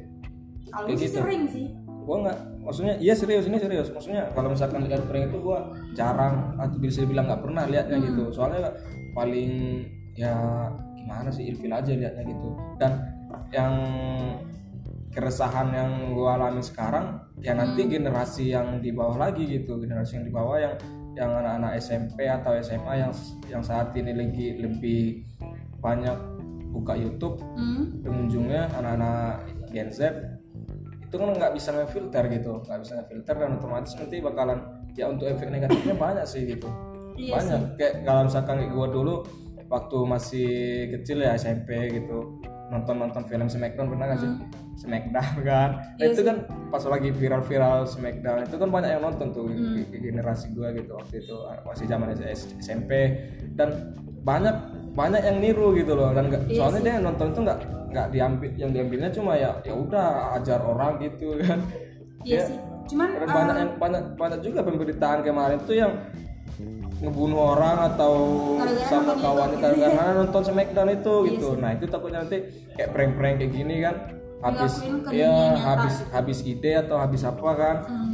kalau 0.71 0.87
kayak 0.87 0.97
gue 0.97 1.03
sih 1.03 1.09
gitu. 1.11 1.19
sering 1.21 1.43
sih. 1.47 1.67
gua 2.03 2.17
nggak 2.27 2.37
maksudnya 2.63 2.95
iya 2.97 3.13
serius 3.13 3.45
ini 3.47 3.57
serius 3.59 3.87
maksudnya 3.91 4.31
kalau 4.31 4.51
misalkan 4.51 4.87
lihat 4.87 5.03
prank 5.05 5.29
itu 5.29 5.37
gua 5.39 5.71
jarang 5.93 6.55
atau 6.57 6.77
bisa 6.79 7.03
dibilang 7.03 7.27
nggak 7.27 7.43
pernah 7.43 7.63
lihatnya 7.67 7.97
Hmm. 7.99 8.07
gitu 8.09 8.23
soalnya 8.31 8.71
paling 9.13 9.83
ya 10.15 10.33
gimana 10.95 11.29
sih 11.29 11.51
ilfil 11.51 11.71
aja 11.71 11.91
lihatnya 11.91 12.23
gitu 12.25 12.49
dan 12.79 12.91
yang 13.51 13.73
keresahan 15.13 15.69
yang 15.69 15.91
gua 16.17 16.41
alami 16.41 16.63
sekarang 16.65 17.21
ya 17.39 17.53
nanti 17.53 17.85
Hmm. 17.85 17.91
generasi 17.91 18.49
yang 18.49 18.81
di 18.81 18.89
bawah 18.89 19.19
lagi 19.19 19.45
gitu 19.45 19.77
generasi 19.77 20.17
yang 20.17 20.25
di 20.25 20.33
bawah 20.33 20.57
yang 20.57 20.73
yang 21.13 21.29
anak-anak 21.29 21.77
SMP 21.77 22.25
atau 22.25 22.57
SMA 22.57 22.93
yang 22.97 23.13
yang 23.45 23.61
saat 23.61 23.93
ini 23.93 24.17
lagi 24.17 24.57
lebih 24.57 25.21
banyak 25.77 26.32
buka 26.73 26.93
YouTube 26.93 27.37
Hmm. 27.53 28.01
pengunjungnya 28.01 28.73
anak-anak 28.73 29.45
Gen 29.69 29.87
Z 29.87 30.09
itu 30.99 31.15
kan 31.15 31.29
nggak 31.29 31.53
bisa 31.53 31.69
ngefilter 31.71 32.25
gitu 32.27 32.57
nggak 32.59 32.79
bisa 32.81 32.93
ngefilter 32.97 33.35
dan 33.37 33.49
otomatis 33.53 33.93
nanti 33.93 34.17
bakalan 34.17 34.59
ya 34.91 35.05
untuk 35.05 35.25
efek 35.27 35.47
negatifnya 35.47 35.93
banyak 35.95 36.25
sih 36.25 36.41
gitu. 36.47 36.65
Iya 37.13 37.37
banyak. 37.37 37.61
kayak 37.77 37.93
kalau 38.01 38.21
misalkan 38.25 38.55
kayak 38.59 38.71
gue 38.71 38.87
dulu 38.91 39.15
waktu 39.67 39.97
masih 40.03 40.51
kecil 40.91 41.17
ya 41.19 41.33
SMP 41.33 41.69
gitu 41.91 42.41
nonton 42.65 42.97
nonton 42.97 43.21
film 43.23 43.45
Smackdown 43.45 43.85
pernah 43.87 44.05
nggak 44.09 44.19
sih? 44.19 44.31
Smackdown 44.75 45.33
kan? 45.45 45.69
Nah, 45.93 45.97
Iya 45.99 46.09
itu 46.09 46.21
kan 46.23 46.37
pas 46.67 46.81
lagi 46.83 47.09
viral-viral 47.11 47.85
Smackdown 47.85 48.39
itu 48.43 48.57
kan 48.57 48.69
banyak 48.71 48.89
yang 48.91 49.03
nonton 49.03 49.29
tuh 49.29 49.45
Hmm. 49.45 49.85
generasi 49.93 50.49
gue 50.49 50.67
gitu 50.75 50.91
waktu 50.91 51.15
itu 51.19 51.35
masih 51.63 51.85
zaman 51.85 52.09
SMP 52.57 52.91
dan 53.53 53.93
banyak 54.19 54.55
banyak 54.93 55.21
yang 55.21 55.37
niru 55.39 55.73
gitu 55.73 55.93
loh 55.93 56.09
dan 56.11 56.29
nggak- 56.29 56.45
Iya 56.45 56.57
soalnya 56.59 56.81
dia 56.81 56.95
nonton 56.99 57.27
itu 57.27 57.39
nggak 57.41 57.59
nggak 57.89 58.07
diambil 58.09 58.49
yang 58.55 58.71
diambilnya 58.71 59.09
cuma 59.09 59.31
ya 59.33 59.51
ya 59.61 59.73
udah 59.73 60.07
ajar 60.35 60.59
orang 60.59 60.97
gitu 60.99 61.37
kan 61.41 61.59
Iya 62.21 62.35
Ya, 62.35 62.41
sih. 62.45 62.57
Cuman 62.83 63.09
eh, 63.11 63.27
banyak 63.27 63.55
yang 63.57 63.71
banyak 63.77 64.03
banyak 64.13 64.39
juga 64.41 64.59
pemberitaan 64.61 65.19
kemarin 65.21 65.59
tuh 65.61 65.75
yang 65.75 65.91
ngebunuh 66.99 67.51
orang 67.53 67.89
atau 67.89 68.13
sama 68.85 69.13
kawannya 69.13 69.57
gitu. 69.57 69.75
karena 69.83 70.11
nonton 70.15 70.41
Smackdown 70.41 70.89
itu 70.89 71.13
Iya 71.17 71.29
gitu. 71.29 71.47
Nah 71.57 71.69
itu 71.73 71.85
takutnya 71.85 72.19
nanti 72.21 72.37
kayak 72.71 72.89
prank-prank 72.91 73.35
kayak 73.39 73.51
gini 73.51 73.75
kan 73.81 73.95
habis 74.41 74.73
ya 75.09 75.31
nyata 75.31 75.55
habis 75.57 75.95
gitu. 75.95 76.11
habis 76.11 76.39
ide 76.43 76.71
atau 76.77 76.97
habis 76.97 77.23
apa 77.23 77.49
kan 77.53 77.75
hmm, 77.87 78.12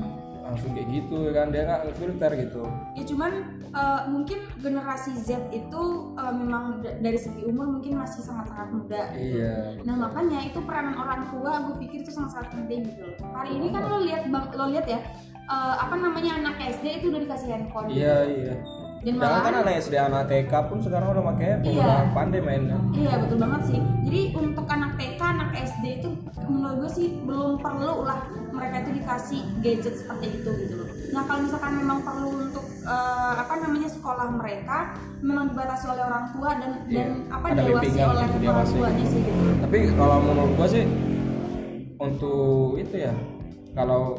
langsung 0.60 0.76
kayak 0.76 0.89
gitu 0.91 1.17
kan 1.32 1.48
dia 1.50 1.63
nggak 1.63 1.82
ngefilter 1.88 2.32
gitu. 2.38 2.63
ya 2.91 3.04
cuman 3.08 3.32
eh, 3.72 4.02
mungkin 4.08 4.39
generasi 4.60 5.12
Z 5.15 5.30
itu 5.50 5.84
eh, 6.13 6.34
memang 6.36 6.84
da- 6.84 7.00
dari 7.00 7.15
segi 7.15 7.48
umur 7.48 7.72
mungkin 7.72 7.95
masih 7.95 8.19
sangat-sangat 8.22 8.67
muda. 8.69 9.02
Iya. 9.15 9.80
Nah 9.88 9.95
makanya 9.98 10.43
itu 10.43 10.60
peranan 10.60 11.00
orang 11.00 11.32
tua 11.32 11.63
gue 11.63 11.76
pikir 11.80 12.04
itu 12.04 12.12
sangat-sangat 12.12 12.52
penting 12.52 12.84
gitu 12.86 13.08
loh. 13.08 13.15
Hari 13.32 13.56
ini 13.56 13.67
kan 13.69 13.88
lo 13.88 14.04
lihat 14.04 14.28
bang, 14.28 14.45
lo 14.52 14.65
lihat 14.67 14.84
ya 14.86 15.00
eh, 15.48 15.76
apa 15.80 15.95
namanya 15.95 16.32
anak 16.36 16.56
SD 16.76 17.00
itu 17.00 17.06
udah 17.08 17.22
dikasih 17.24 17.48
handphone. 17.50 17.88
Iya 17.88 18.15
iya. 18.28 18.56
Dan 19.00 19.15
Jangan 19.15 19.39
kan 19.39 19.54
anak 19.63 19.74
SD 19.80 19.95
anak 19.95 20.28
TK 20.28 20.52
pun 20.67 20.84
sekarang 20.84 21.15
udah 21.15 21.24
pakai 21.32 21.45
handphone, 21.56 21.80
Iya. 21.80 21.95
pandai 22.12 22.41
mainnya. 22.43 22.76
Iya 22.91 23.13
betul 23.15 23.38
banget 23.39 23.62
sih. 23.63 23.80
Jadi 24.04 24.22
untuk 24.36 24.59
menurut 26.47 26.75
gue 26.80 26.91
sih 26.91 27.08
belum 27.25 27.60
perlu 27.60 28.08
lah 28.08 28.19
mereka 28.49 28.75
itu 28.82 28.91
dikasih 28.99 29.41
gadget 29.60 29.95
seperti 29.97 30.41
itu 30.41 30.49
gitu 30.65 30.73
loh. 30.80 30.89
Nah 31.10 31.21
kalau 31.25 31.39
misalkan 31.43 31.73
memang 31.75 31.99
perlu 32.02 32.30
untuk 32.47 32.65
eh, 32.84 33.34
apa 33.36 33.54
namanya 33.60 33.89
sekolah 33.89 34.28
mereka 34.32 34.78
memang 35.19 35.52
dibatasi 35.52 35.86
oleh 35.89 36.04
orang 36.06 36.25
tua 36.32 36.49
dan 36.56 36.71
Iya. 36.86 36.95
dan 36.95 37.10
apa 37.30 37.45
Ada 37.52 37.62
diawasi 37.62 37.99
oleh 37.99 38.25
gitu, 38.25 38.47
orang 38.49 38.67
tuanya 38.67 39.06
sih 39.06 39.19
gitu. 39.21 39.41
Tapi 39.60 39.78
kalau 39.93 40.17
menurut 40.21 40.52
gua 40.56 40.67
sih 40.67 40.86
untuk 41.99 42.80
itu 42.80 42.95
ya 42.95 43.13
kalau 43.75 44.17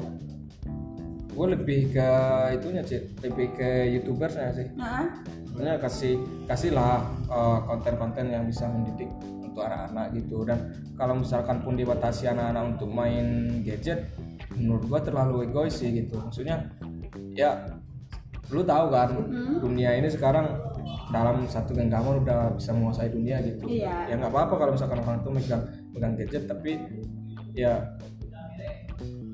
gue 1.40 1.57
lebih 1.57 1.96
ke 1.96 2.09
itunya 2.53 2.85
sih 2.85 3.00
lebih 3.24 3.57
ke 3.57 3.96
youtubersnya 3.96 4.53
sih. 4.53 4.68
Nah, 4.76 5.24
sebenarnya 5.48 5.81
kasih 5.81 6.20
kasihlah 6.44 7.00
eh, 7.33 7.59
konten-konten 7.64 8.29
yang 8.29 8.44
bisa 8.44 8.68
mendidik 8.68 9.09
untuk 9.40 9.64
anak-anak 9.64 10.20
gitu. 10.20 10.44
Dan 10.44 10.68
kalau 11.00 11.16
misalkan 11.16 11.64
pun 11.64 11.81
dibatasi 11.81 12.29
anak-anak 12.29 12.76
untuk 12.76 12.92
main 12.92 13.57
gadget 13.64 14.12
menurut 14.53 14.85
gua 14.85 15.00
terlalu 15.00 15.48
egois 15.48 15.81
sih 15.81 15.88
gitu. 15.96 16.20
Maksudnya 16.20 16.68
ya 17.33 17.57
lu 18.53 18.61
tahu 18.61 18.92
kan 18.92 19.09
Hmm. 19.16 19.64
dunia 19.64 19.96
ini 19.96 20.12
sekarang 20.12 20.44
dalam 21.09 21.48
satu 21.48 21.72
genggaman 21.72 22.20
udah 22.20 22.53
bisa 22.53 22.76
menguasai 22.76 23.09
dunia 23.09 23.40
gitu. 23.40 23.64
Iya. 23.64 24.12
ya 24.12 24.14
nggak 24.20 24.29
apa-apa 24.29 24.55
kalau 24.61 24.72
misalkan 24.76 25.00
orang 25.00 25.24
itu 25.24 25.31
megang 25.33 25.62
megang 25.96 26.14
gadget 26.20 26.44
tapi 26.44 26.76
ya 27.57 27.96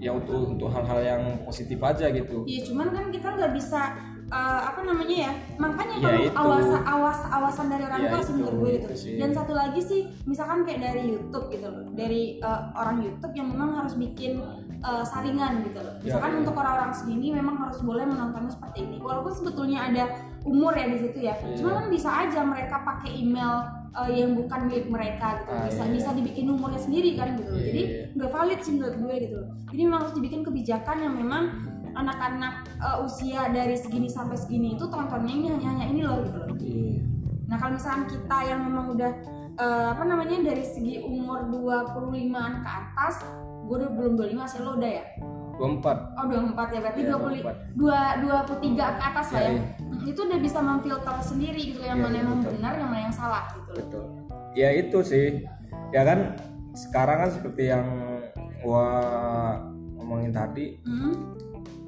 ya 0.07 0.13
untuk 0.15 0.39
untuk 0.49 0.69
hal-hal 0.71 1.01
yang 1.03 1.23
positif 1.43 1.79
aja 1.81 2.07
gitu 2.09 2.47
Iya 2.47 2.61
cuman 2.65 2.87
kan 2.89 3.05
kita 3.11 3.29
nggak 3.29 3.53
bisa 3.53 3.81
eh, 4.27 4.61
apa 4.65 4.81
namanya 4.83 5.17
ya 5.27 5.33
makanya 5.57 5.95
Ya, 5.97 6.03
perlu 6.07 6.31
awasan 6.33 6.83
awas 6.85 7.19
awasan 7.27 7.67
dari 7.67 7.83
orang 7.83 8.01
Ya, 8.01 8.11
tua 8.11 8.21
sih 8.23 8.35
menurut 8.35 8.55
gue 8.57 8.71
gitu. 8.71 8.87
itu 8.87 8.95
sih. 8.97 9.15
Dan 9.17 9.31
satu 9.33 9.53
lagi 9.53 9.81
sih 9.81 10.01
misalkan 10.25 10.63
kayak 10.63 10.81
dari 10.85 11.03
YouTube 11.11 11.47
gitu 11.49 11.67
loh 11.67 11.85
dari 11.93 12.23
eh, 12.39 12.61
orang 12.73 13.03
YouTube 13.03 13.33
yang 13.33 13.49
memang 13.51 13.71
harus 13.75 13.95
bikin 13.95 14.39
eh, 14.77 15.05
saringan 15.05 15.65
gitu 15.65 15.79
loh. 15.81 15.95
Ya, 15.99 16.15
Misalkan 16.15 16.31
ya. 16.31 16.39
untuk 16.41 16.55
orang-orang 16.55 16.93
segini 16.93 17.29
memang 17.33 17.57
harus 17.59 17.79
boleh 17.81 18.05
menontonnya 18.05 18.53
seperti 18.53 18.79
ini. 18.85 18.97
Walaupun 19.01 19.33
sebetulnya 19.33 19.79
ada 19.85 20.05
umur 20.45 20.73
ya 20.73 20.87
di 20.87 20.99
situ 21.01 21.19
ya. 21.25 21.35
Iya. 21.35 21.57
Cuma 21.59 21.71
kan 21.75 21.87
bisa 21.89 22.07
aja 22.13 22.41
mereka 22.45 22.77
pakai 22.85 23.11
email 23.11 23.67
eh, 24.05 24.11
yang 24.21 24.37
bukan 24.37 24.61
milik 24.69 24.87
mereka 24.93 25.41
gitu. 25.43 25.53
Ah, 25.53 25.65
bisa 25.69 25.83
iya. 25.87 25.93
bisa 25.93 26.09
dibikin 26.13 26.47
umurnya 26.53 26.81
sendiri 26.81 27.11
kan 27.17 27.37
gitu. 27.41 27.53
Iya, 27.53 27.65
Jadi 27.71 27.83
iya. 27.83 28.03
nggak 28.17 28.31
valid 28.33 28.61
sih 28.61 28.73
menurut 28.77 28.97
gue 29.01 29.15
gitu. 29.29 29.41
Jadi 29.73 29.83
memang 29.85 30.01
harus 30.05 30.15
dibikin 30.15 30.41
kebijakan 30.45 30.97
yang 31.01 31.15
memang 31.17 31.45
anak-anak 31.97 32.55
uh, 32.77 33.01
usia 33.01 33.49
dari 33.49 33.73
segini 33.73 34.13
sampai 34.13 34.37
segini 34.37 34.77
itu 34.77 34.85
tontonnya 34.93 35.33
ini 35.33 35.49
hanya 35.49 35.69
hanya 35.73 35.87
ini 35.89 36.01
loh 36.05 36.21
gitu 36.23 36.37
loh. 36.37 36.49
Iya. 36.61 37.01
Nah 37.49 37.57
kalau 37.57 37.73
misalkan 37.79 38.05
kita 38.11 38.39
yang 38.45 38.61
memang 38.69 38.87
udah 38.93 39.13
uh, 39.57 39.89
apa 39.97 40.05
namanya 40.05 40.37
dari 40.53 40.65
segi 40.65 41.01
umur 41.01 41.49
25an 41.49 42.53
ke 42.61 42.69
atas, 42.69 43.25
gue 43.65 43.77
udah 43.81 43.91
belum 43.97 44.13
25 44.21 44.53
sih 44.53 44.61
lo 44.61 44.77
udah 44.77 44.91
ya. 44.93 45.05
24 45.57 46.21
Oh 46.21 46.25
24 46.29 46.69
ya 46.69 46.81
berarti 46.81 47.01
Iya, 47.01 47.17
20 47.17 47.77
dua 47.77 48.01
23 48.21 48.77
ke 48.77 49.03
atas 49.03 49.27
lah 49.33 49.41
ya. 49.41 49.53
Hmm, 49.57 50.05
Itu 50.05 50.21
udah 50.23 50.39
bisa 50.39 50.59
memfilter 50.61 51.15
sendiri 51.21 51.61
gitu 51.67 51.81
yang 51.81 51.99
Iya, 51.99 52.05
mana 52.05 52.13
iya, 52.13 52.21
yang 52.21 52.29
betul. 52.37 52.51
benar, 52.55 52.73
yang 52.77 52.89
mana 52.89 53.03
yang 53.03 53.15
salah 53.15 53.45
gitu. 53.53 53.71
Betul. 53.75 54.05
Ya 54.53 54.69
itu 54.71 54.99
sih. 55.01 55.27
Ya 55.91 56.03
kan 56.03 56.19
sekarang 56.73 57.17
kan 57.25 57.31
seperti 57.33 57.63
yang 57.69 57.87
gua 58.61 58.89
ngomongin 59.97 60.31
tadi 60.31 60.77
Hmm, 60.83 61.33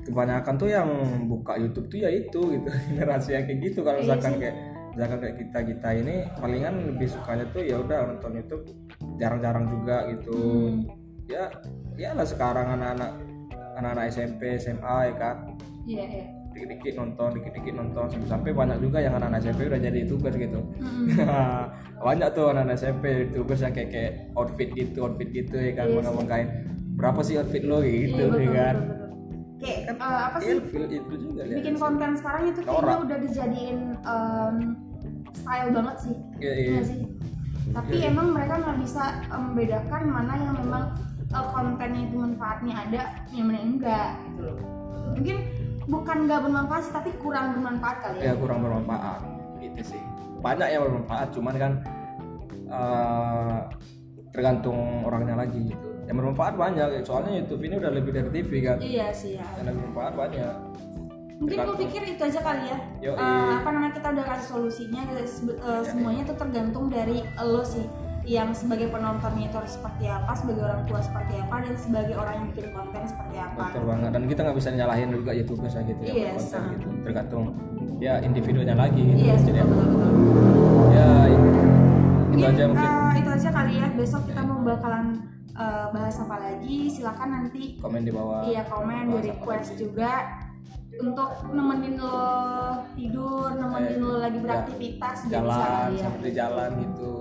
kebanyakan 0.03 0.55
tuh 0.57 0.69
yang 0.69 0.89
buka 1.29 1.57
YouTube 1.57 1.87
tuh 1.87 1.99
ya 2.01 2.11
itu 2.11 2.41
gitu 2.57 2.69
generasi 2.89 3.37
yang 3.37 3.45
kayak 3.45 3.61
gitu. 3.63 3.85
Kalau 3.85 4.01
Iya 4.01 4.05
misalkan 4.09 4.33
kayak 4.41 4.57
misalkan 4.89 5.19
kayak 5.21 5.37
kita 5.39 5.59
kita 5.69 5.89
ini 5.95 6.15
palingan 6.35 6.75
lebih 6.89 7.07
sukanya 7.07 7.45
tuh 7.53 7.63
ya 7.63 7.77
udah 7.79 7.99
nonton 8.09 8.33
YouTube 8.35 8.65
jarang-jarang 9.21 9.69
juga 9.69 10.09
gitu. 10.09 10.37
Hmm. 10.73 10.89
ya 11.29 11.45
ya 12.01 12.17
lah 12.17 12.25
sekarang 12.25 12.81
anak-anak 12.81 13.13
anak-anak 13.79 14.05
SMP 14.11 14.59
SMA 14.59 14.97
ya 15.09 15.15
kan 15.17 15.37
Iya, 15.89 16.05
iya. 16.05 16.25
dikit-dikit 16.53 16.95
nonton 16.99 17.29
dikit-dikit 17.33 17.75
nonton 17.75 18.05
sampai 18.27 18.51
banyak 18.53 18.77
juga 18.79 18.99
yang 18.99 19.17
anak-anak 19.17 19.41
SMP 19.41 19.71
udah 19.71 19.81
jadi 19.81 19.99
youtuber 20.05 20.33
gitu 20.35 20.61
Hmm. 20.83 21.07
banyak 22.07 22.29
tuh 22.35 22.51
anak-anak 22.51 22.77
SMP 22.77 23.05
youtubers 23.31 23.63
yang 23.63 23.73
kayak 23.73 23.91
kayak 23.91 24.13
outfit 24.35 24.69
gitu 24.75 24.99
outfit 25.07 25.29
gitu 25.31 25.57
ya 25.57 25.73
kan 25.73 25.87
Iya 25.89 26.11
mau 26.11 26.27
kain 26.27 26.49
berapa 26.99 27.21
sih 27.23 27.39
outfit 27.39 27.63
lo 27.63 27.81
gitu 27.81 28.19
Iya, 28.19 28.27
betul, 28.29 28.43
ya 28.43 28.51
kan 28.53 28.77
betul, 28.77 28.89
betul. 28.91 28.99
Kayak 29.59 29.79
eh, 29.91 30.19
apa 30.23 30.37
sih? 30.39 30.51
Ilfil 30.55 30.85
itu 30.87 31.13
juga 31.19 31.43
lihat. 31.43 31.59
Bikin 31.59 31.75
konten 31.83 32.11
sekarang 32.15 32.43
itu 32.47 32.61
kayaknya 32.63 32.97
udah 33.03 33.19
dijadiin 33.19 33.79
em, 34.07 34.55
style 35.35 35.71
banget 35.75 35.97
sih. 35.99 36.15
Iya, 36.39 36.53
iya. 36.55 36.71
Iya 36.71 36.83
sih. 36.87 37.01
Tapi 37.75 37.95
emang 38.07 38.39
mereka 38.39 38.55
nggak 38.63 38.79
bisa 38.79 39.03
em, 39.27 39.41
membedakan 39.51 40.03
mana 40.07 40.33
yang 40.39 40.55
memang 40.63 40.85
eh, 41.29 41.47
kontennya 41.53 42.01
itu 42.09 42.17
manfaatnya 42.17 42.75
ada, 42.89 43.03
yang 43.31 43.47
mana 43.49 43.61
enggak 43.61 44.09
gitu 44.29 44.41
loh. 44.45 44.57
Mungkin 45.19 45.37
bukan 45.89 46.17
nggak 46.29 46.41
bermanfaat 46.45 46.83
sih, 46.85 46.93
tapi 46.93 47.11
kurang 47.17 47.57
bermanfaat 47.57 47.97
kali 48.05 48.17
ya. 48.21 48.25
ya 48.31 48.33
kurang 48.37 48.59
bermanfaat 48.61 49.21
itu 49.65 49.97
sih 49.97 50.03
banyak 50.39 50.69
yang 50.71 50.83
bermanfaat 50.85 51.29
cuman 51.35 51.55
kan 51.57 51.73
eh, 52.69 53.59
tergantung 54.31 55.03
orangnya 55.09 55.35
lagi 55.41 55.73
gitu 55.73 55.89
yang 56.05 56.17
bermanfaat 56.21 56.55
banyak 56.57 57.05
soalnya 57.05 57.41
YouTube 57.43 57.63
ini 57.65 57.75
udah 57.81 57.91
lebih 57.93 58.13
dari 58.17 58.29
TV 58.33 58.51
kan 58.65 58.77
Iya 58.81 59.09
sih 59.13 59.41
ya. 59.41 59.47
yang 59.61 59.73
lebih 59.73 59.81
bermanfaat 59.89 60.15
banyak 60.15 60.55
Mungkin 61.39 61.55
gue 61.71 61.77
pikir 61.87 62.03
itu 62.03 62.19
aja 62.19 62.43
kali 62.43 62.67
ya. 62.67 62.79
Yoi. 62.99 63.15
Eh, 63.15 63.53
apa 63.63 63.71
namanya 63.71 63.95
kita 63.95 64.11
udah 64.11 64.27
kasih 64.27 64.47
solusinya. 64.59 65.07
eh, 65.15 65.83
semuanya 65.87 66.27
tuh 66.27 66.35
tergantung 66.35 66.91
dari 66.91 67.23
lo 67.39 67.63
sih. 67.63 67.87
Yang 68.29 68.61
sebagai 68.61 68.89
penontonnya 68.89 69.49
itu 69.49 69.57
harus 69.57 69.73
seperti 69.73 70.05
apa, 70.05 70.37
sebagai 70.37 70.63
orang 70.63 70.85
tua 70.85 71.01
seperti 71.01 71.35
apa, 71.35 71.57
dan 71.59 71.75
sebagai 71.75 72.15
orang 72.15 72.35
yang 72.35 72.47
bikin 72.47 72.67
konten 72.71 73.03
seperti 73.03 73.37
apa. 73.39 73.63
betul 73.65 73.85
banget 73.85 74.11
dan 74.11 74.23
kita 74.23 74.41
nggak 74.45 74.57
bisa 74.57 74.69
nyalahin 74.71 75.09
juga 75.11 75.31
YouTubers 75.33 75.73
ya 75.73 75.83
gitu 75.83 76.01
yang 76.03 76.13
Iya, 76.15 76.29
berkonten 76.29 76.53
sama. 76.53 76.69
gitu 76.71 76.87
tergantung 77.03 77.45
ya 77.99 78.15
individunya 78.21 78.75
lagi 78.75 79.01
gitu. 79.03 79.19
Iya, 79.19 79.35
jadi 79.41 79.59
betul, 79.65 79.87
betul, 79.89 80.13
ya 80.91 81.09
itu 82.29 82.45
aja 82.45 82.63
mungkin 82.69 82.85
eh, 82.87 83.13
itu 83.19 83.31
aja 83.33 83.49
kali 83.51 83.73
ya. 83.75 83.87
Besok 83.91 84.23
kita 84.25 84.41
mau 84.43 84.59
bakalan 84.63 85.07
eh, 85.51 85.87
bahas 85.91 86.17
apa 86.21 86.37
lagi? 86.39 86.77
Silakan 86.87 87.29
nanti 87.33 87.63
komen 87.79 88.03
di 88.03 88.13
bawah 88.13 88.45
iya 88.45 88.63
komen, 88.63 89.05
di 89.11 89.19
request 89.27 89.75
juga 89.75 90.13
untuk 90.95 91.31
nemenin 91.49 91.97
lo 91.97 92.21
tidur, 92.93 93.55
nemenin 93.55 93.95
Eh, 93.95 94.05
lo 94.05 94.15
lagi 94.19 94.37
ya, 94.37 94.45
beraktivitas 94.45 95.17
bisa 95.23 95.33
jalan 95.33 95.89
ya. 95.91 96.03
sampai 96.05 96.21
di 96.21 96.33
jalan 96.35 96.71
gitu 96.77 97.13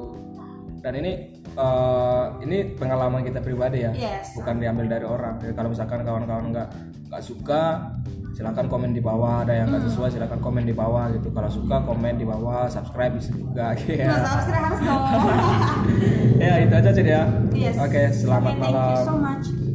dan 0.88 0.96
ini 0.96 1.14
eh, 1.52 2.24
ini 2.42 2.58
pengalaman 2.72 3.20
kita 3.22 3.44
pribadi 3.44 3.84
ya 3.84 3.92
Yes. 3.92 4.32
bukan 4.34 4.56
diambil 4.56 4.88
dari 4.88 5.04
orang 5.06 5.36
jadi 5.36 5.52
kalau 5.52 5.68
misalkan 5.68 6.00
kawan-kawan 6.02 6.48
nggak 6.50 6.68
nggak 7.08 7.20
suka 7.22 7.92
silakan 8.32 8.70
komen 8.70 8.94
di 8.94 9.02
bawah 9.02 9.44
ada 9.44 9.52
yang 9.52 9.68
nggak 9.68 9.84
Hmm. 9.84 9.92
sesuai 9.92 10.10
silakan 10.10 10.40
komen 10.40 10.64
di 10.64 10.72
bawah 10.72 11.12
gitu 11.12 11.28
kalau 11.30 11.50
suka 11.50 11.84
komen 11.84 12.16
di 12.16 12.24
bawah 12.24 12.70
subscribe 12.70 13.12
bisa 13.12 13.34
juga 13.34 13.74
Nggak 13.76 14.00
ya 14.00 14.16
subscribe 14.24 14.64
harus 14.64 14.80
dong. 14.80 15.04
ya 16.46 16.54
itu 16.62 16.74
aja 16.74 16.90
jadi 16.94 17.10
ya 17.12 17.24
Yes. 17.52 17.76
oke 17.76 18.02
selamat 18.14 18.48
Okay, 18.48 18.62
thank 18.62 18.72
you 18.72 18.80
malam 18.80 19.04
so 19.04 19.16
much. 19.18 19.67